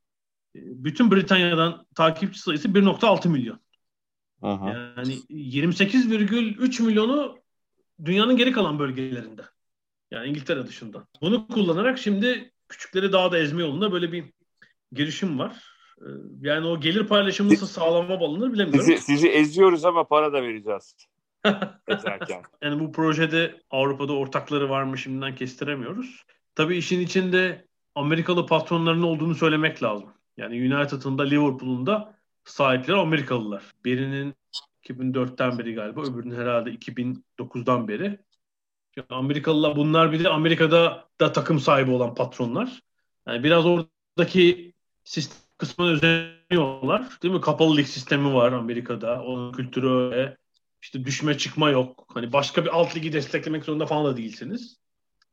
[0.65, 3.59] Bütün Britanya'dan takipçi sayısı 1.6 milyon.
[4.41, 4.69] Aha.
[4.69, 7.37] Yani 28,3 milyonu
[8.05, 9.41] dünyanın geri kalan bölgelerinde.
[10.11, 11.07] Yani İngiltere dışında.
[11.21, 14.25] Bunu kullanarak şimdi küçükleri daha da ezme yolunda böyle bir
[14.91, 15.63] girişim var.
[16.01, 16.05] Ee,
[16.41, 18.85] yani o gelir paylaşımı nasıl sağlama balınır bilemiyorum.
[18.85, 20.95] Sizi, sizi eziyoruz ama para da vereceğiz.
[22.61, 26.23] yani bu projede Avrupa'da ortakları var mı şimdiden kestiremiyoruz.
[26.55, 30.16] Tabii işin içinde Amerikalı patronların olduğunu söylemek lazım.
[30.37, 32.13] Yani United'ın da Liverpool'un da
[32.45, 33.63] sahipleri Amerikalılar.
[33.85, 34.35] Birinin
[34.83, 38.19] 2004'ten beri galiba, öbürünün herhalde 2009'dan beri.
[38.95, 42.81] Yani Amerikalılar bunlar bir de Amerika'da da takım sahibi olan patronlar.
[43.27, 44.73] Yani biraz oradaki
[45.03, 47.09] sistem kısmına özeniyorlar.
[47.23, 47.41] Değil mi?
[47.41, 49.23] Kapalı lig sistemi var Amerika'da.
[49.23, 50.37] Onun kültürü öyle.
[50.81, 52.07] İşte düşme çıkma yok.
[52.13, 54.77] Hani başka bir alt ligi desteklemek zorunda falan da değilsiniz.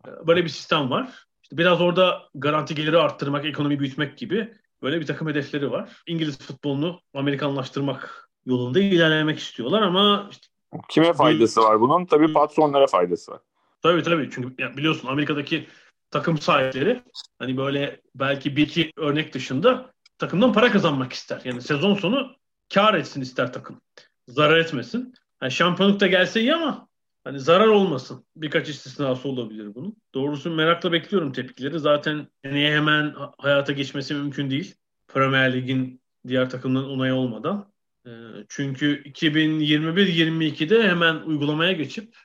[0.07, 1.27] Ee, böyle bir sistem var.
[1.43, 6.03] İşte biraz orada garanti geliri arttırmak, ekonomi büyütmek gibi böyle bir takım hedefleri var.
[6.07, 10.47] İngiliz futbolunu Amerikanlaştırmak yolunda ilerlemek istiyorlar ama işte
[10.89, 12.07] Kime faydası var bunun?
[12.07, 13.41] Tabii patronlara faydası var.
[13.83, 14.31] Tabii tabii.
[14.35, 15.67] Çünkü biliyorsun Amerika'daki
[16.11, 17.03] takım sahipleri
[17.39, 21.41] hani böyle belki bir iki örnek dışında takımdan para kazanmak ister.
[21.45, 22.37] Yani sezon sonu
[22.75, 23.81] kar etsin ister takım.
[24.29, 25.15] Zarar etmesin.
[25.43, 26.89] Yani şampiyonluk da gelse iyi ama
[27.25, 28.25] hani zarar olmasın.
[28.37, 29.97] Birkaç istisnası olabilir bunun.
[30.15, 31.79] Doğrusu merakla bekliyorum tepkileri.
[31.79, 34.75] Zaten niye hemen hayata geçmesi mümkün değil.
[35.09, 37.73] Premier Lig'in diğer takımların onayı olmadan.
[38.07, 38.11] Ee,
[38.49, 42.17] çünkü 2021-22'de hemen uygulamaya geçip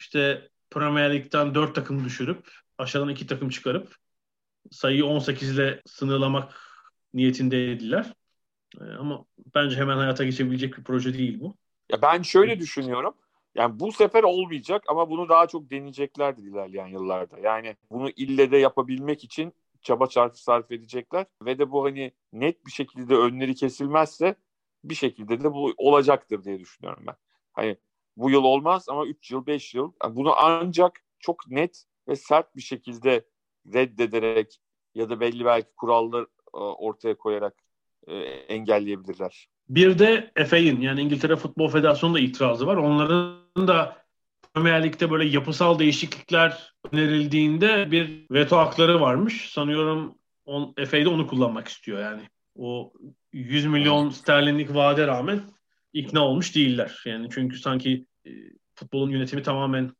[0.00, 3.96] işte Premier Lig'den 4 takım düşürüp aşağıdan 2 takım çıkarıp
[4.70, 6.54] sayıyı 18 ile sınırlamak
[7.14, 8.12] niyetindeydiler.
[8.80, 11.56] Ee, ama bence hemen hayata geçebilecek bir proje değil bu.
[11.92, 13.14] Ya ben şöyle düşünüyorum.
[13.56, 17.38] Yani bu sefer olmayacak ama bunu daha çok deneyeceklerdir ilerleyen yıllarda.
[17.38, 19.52] Yani bunu ille de yapabilmek için
[19.82, 24.34] çaba çarpı sarf edecekler ve de bu hani net bir şekilde önleri kesilmezse
[24.84, 27.16] bir şekilde de bu olacaktır diye düşünüyorum ben.
[27.52, 27.76] Hani
[28.16, 32.56] bu yıl olmaz ama 3 yıl 5 yıl yani bunu ancak çok net ve sert
[32.56, 33.24] bir şekilde
[33.72, 34.60] reddederek
[34.94, 36.22] ya da belli belki kurallar
[36.54, 37.54] e, ortaya koyarak
[38.06, 39.48] e, engelleyebilirler.
[39.68, 42.76] Bir de FA'in yani İngiltere Futbol Federasyonu'nda itirazı var.
[42.76, 43.96] Onların da
[44.54, 49.50] Premier Lig'de böyle yapısal değişiklikler önerildiğinde bir veto hakları varmış.
[49.50, 50.14] Sanıyorum
[50.44, 52.22] on, FA'de onu kullanmak istiyor yani.
[52.54, 52.92] O
[53.32, 55.40] 100 milyon sterlinlik vaade rağmen
[55.92, 57.02] ikna olmuş değiller.
[57.06, 58.30] Yani çünkü sanki e,
[58.74, 59.92] futbolun yönetimi tamamen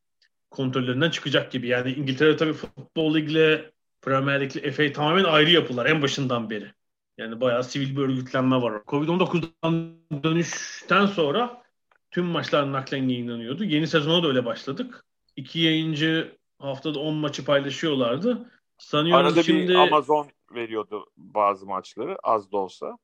[0.51, 1.69] kontrollerinden çıkacak gibi.
[1.69, 3.71] Yani İngiltere tabii futbol ligle
[4.03, 6.73] Premier Lig'le FA tamamen ayrı yapılar en başından beri.
[7.19, 8.73] Yani bayağı sivil bir örgütlenme var.
[8.87, 9.95] Covid-19'dan
[10.25, 11.63] dönüşten sonra
[12.11, 13.65] tüm maçlar naklen yayınlanıyordu.
[13.65, 15.05] Yeni sezona da öyle başladık.
[15.37, 18.51] İki yayıncı haftada 10 maçı paylaşıyorlardı.
[18.79, 19.69] Sanıyorum Arada şimdi...
[19.69, 22.99] bir Amazon veriyordu bazı maçları az da olsa.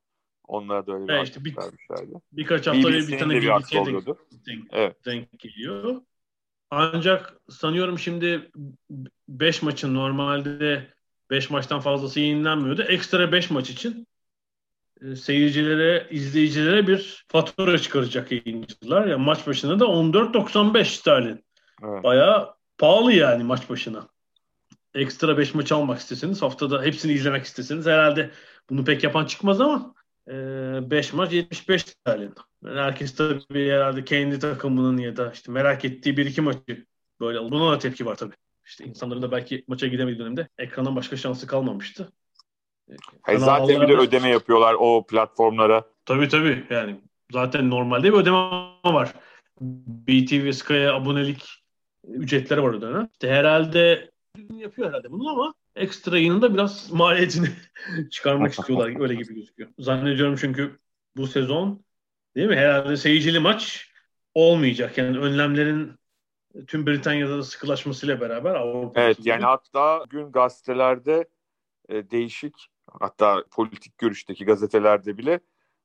[0.46, 2.12] Onlara da öyle bir Evet, işte bir- vermişlerdi.
[2.32, 4.06] Birkaç hafta bir tane bir hakkı BBC'ye denk,
[4.46, 5.04] denk, Evet.
[5.04, 6.02] denk geliyor.
[6.70, 8.50] Ancak sanıyorum şimdi
[9.28, 10.88] 5 maçın normalde
[11.32, 12.82] 5 maçtan fazlası yayınlanmıyordu.
[12.82, 14.06] Ekstra 5 maç için
[15.02, 19.06] e, seyircilere, izleyicilere bir fatura çıkaracak yayıncılar.
[19.06, 21.44] Yani maç başına da 14.95 sterlin.
[21.84, 22.04] Evet.
[22.04, 24.08] Bayağı pahalı yani maç başına.
[24.94, 28.30] Ekstra 5 maç almak isteseniz haftada hepsini izlemek isteseniz herhalde
[28.70, 29.94] bunu pek yapan çıkmaz ama
[30.28, 32.34] 5 maç 75 sterlin.
[32.64, 36.86] Yani herkes tabii herhalde kendi takımının ya da işte merak ettiği bir iki maçı
[37.20, 37.50] böyle.
[37.50, 38.34] Buna da tepki var tabii.
[38.66, 42.12] İşte insanların da belki maça gidemediği dönemde ekrandan başka şansı kalmamıştı.
[43.22, 45.84] Hayır, zaten bir de ödeme yapıyorlar o platformlara.
[46.04, 47.00] Tabii tabii yani
[47.32, 48.36] zaten normalde bir ödeme
[48.84, 49.14] var.
[49.60, 51.62] BTV Sky'a abonelik
[52.04, 53.08] ücretleri var o dönem.
[53.12, 54.10] İşte herhalde
[54.56, 57.48] yapıyor herhalde bunu ama ekstra yanında biraz maliyetini
[58.10, 59.70] çıkarmak istiyorlar öyle gibi gözüküyor.
[59.78, 60.78] Zannediyorum çünkü
[61.16, 61.84] bu sezon
[62.36, 62.56] değil mi?
[62.56, 63.90] Herhalde seyircili maç
[64.34, 64.98] olmayacak.
[64.98, 65.92] Yani önlemlerin
[66.66, 71.28] tüm Britanya'da da sıkılaşmasıyla beraber Avrupa'da Evet yani hatta gün gazetelerde
[71.88, 72.68] e, değişik
[73.00, 75.40] hatta politik görüşteki gazetelerde bile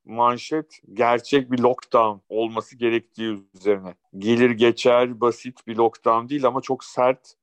[0.06, 3.96] manşet gerçek bir lockdown olması gerektiği üzerine.
[4.18, 7.34] Gelir geçer basit bir lockdown değil ama çok sert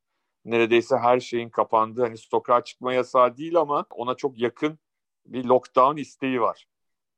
[0.45, 4.79] neredeyse her şeyin kapandığı hani sokağa çıkma yasağı değil ama ona çok yakın
[5.27, 6.67] bir lockdown isteği var.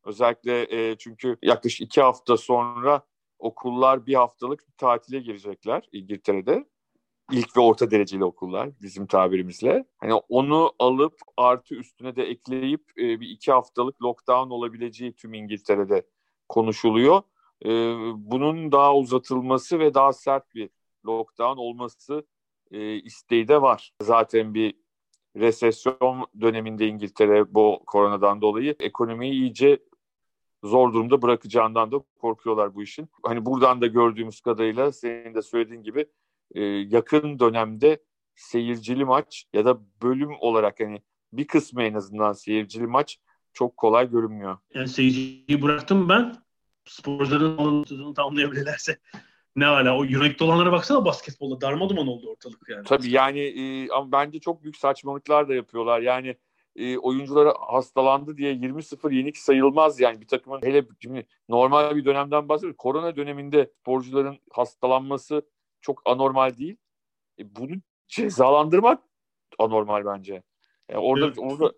[0.04, 3.02] Özellikle e, çünkü yaklaşık iki hafta sonra
[3.38, 6.66] okullar bir haftalık bir tatile girecekler İngiltere'de.
[7.32, 9.84] İlk ve orta dereceli okullar bizim tabirimizle.
[9.98, 16.06] Hani onu alıp artı üstüne de ekleyip e, bir iki haftalık lockdown olabileceği tüm İngiltere'de
[16.48, 17.22] konuşuluyor.
[17.64, 17.68] E,
[18.16, 20.70] bunun daha uzatılması ve daha sert bir
[21.06, 22.26] lockdown olması
[22.70, 23.92] e, isteği de var.
[24.02, 24.74] Zaten bir
[25.36, 29.78] resesyon döneminde İngiltere bu koronadan dolayı ekonomiyi iyice
[30.64, 33.08] zor durumda bırakacağından da korkuyorlar bu işin.
[33.22, 36.06] Hani buradan da gördüğümüz kadarıyla senin de söylediğin gibi
[36.54, 38.02] e, yakın dönemde
[38.34, 41.02] seyircili maç ya da bölüm olarak hani
[41.32, 43.18] bir kısmı en azından seyircili maç
[43.52, 44.58] çok kolay görünmüyor.
[44.74, 46.36] Yani seyirciyi bıraktım ben.
[46.84, 48.98] Sporcuların alındığını tamamlayabilirlerse
[49.56, 49.96] ne hala.
[49.96, 52.84] O Euroleague'de olanlara baksana basketbolda darma duman oldu ortalık yani.
[52.84, 56.00] Tabii yani e, ama bence çok büyük saçmalıklar da yapıyorlar.
[56.00, 56.36] Yani
[56.76, 62.48] e, oyunculara hastalandı diye 20-0 yenik sayılmaz yani bir takımın hele şimdi normal bir dönemden
[62.48, 62.76] bahsediyoruz.
[62.76, 65.42] Korona döneminde sporcuların hastalanması
[65.80, 66.76] çok anormal değil.
[67.38, 67.76] E, bunu
[68.08, 69.02] cezalandırmak
[69.58, 70.42] anormal bence.
[70.90, 71.38] Yani orada Evet.
[71.38, 71.72] orada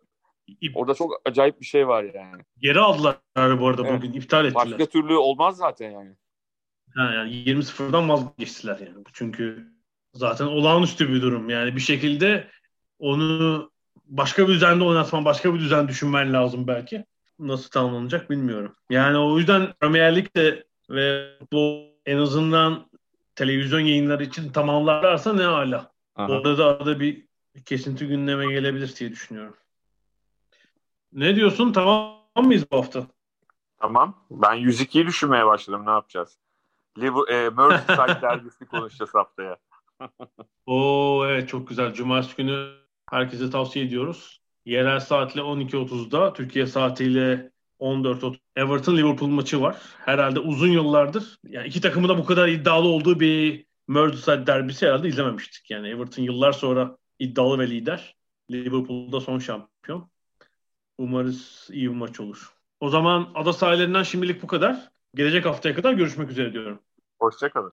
[0.74, 2.42] orada çok acayip bir şey var yani.
[2.58, 4.02] Geri aldılar bu arada Evet.
[4.02, 4.12] bugün.
[4.12, 4.64] iptal ettiler.
[4.64, 6.16] Başka türlü olmaz zaten yani.
[6.94, 9.04] Ha, yani 20-0'dan vazgeçtiler yani.
[9.12, 9.72] Çünkü
[10.14, 11.50] zaten olağanüstü bir durum.
[11.50, 12.48] Yani bir şekilde
[12.98, 13.70] onu
[14.08, 17.04] başka bir düzende oynatman, başka bir düzen düşünmen lazım belki.
[17.38, 18.74] Nasıl tamamlanacak bilmiyorum.
[18.90, 22.90] Yani o yüzden Premier Lig'de ve bu en azından
[23.34, 25.92] televizyon yayınları için tamamlarlarsa ne hala.
[26.16, 27.26] Orada da arada bir
[27.64, 29.56] kesinti gündeme gelebilir diye düşünüyorum.
[31.12, 31.72] Ne diyorsun?
[31.72, 33.06] Tamam mıyız bu hafta?
[33.78, 34.24] Tamam.
[34.30, 35.86] Ben 102'yi düşünmeye başladım.
[35.86, 36.38] Ne yapacağız?
[36.98, 39.56] Liverpool, e, Merseyside derbisini konuşacağız haftaya.
[40.66, 41.94] Oo evet çok güzel.
[41.94, 44.40] Cumartesi günü herkese tavsiye ediyoruz.
[44.64, 47.50] Yerel saatle 12.30'da, Türkiye saatiyle
[47.80, 49.76] 14.30 Everton Liverpool maçı var.
[49.98, 55.08] Herhalde uzun yıllardır yani iki takımın da bu kadar iddialı olduğu bir Merseyside derbisi herhalde
[55.08, 55.70] izlememiştik.
[55.70, 58.16] Yani Everton yıllar sonra iddialı ve lider.
[58.50, 60.10] Liverpool da son şampiyon.
[60.98, 62.52] Umarız iyi bir maç olur.
[62.80, 64.88] O zaman ada sahillerinden şimdilik bu kadar.
[65.14, 66.80] Gelecek haftaya kadar görüşmek üzere diyorum.
[67.20, 67.72] Hoşçakalın.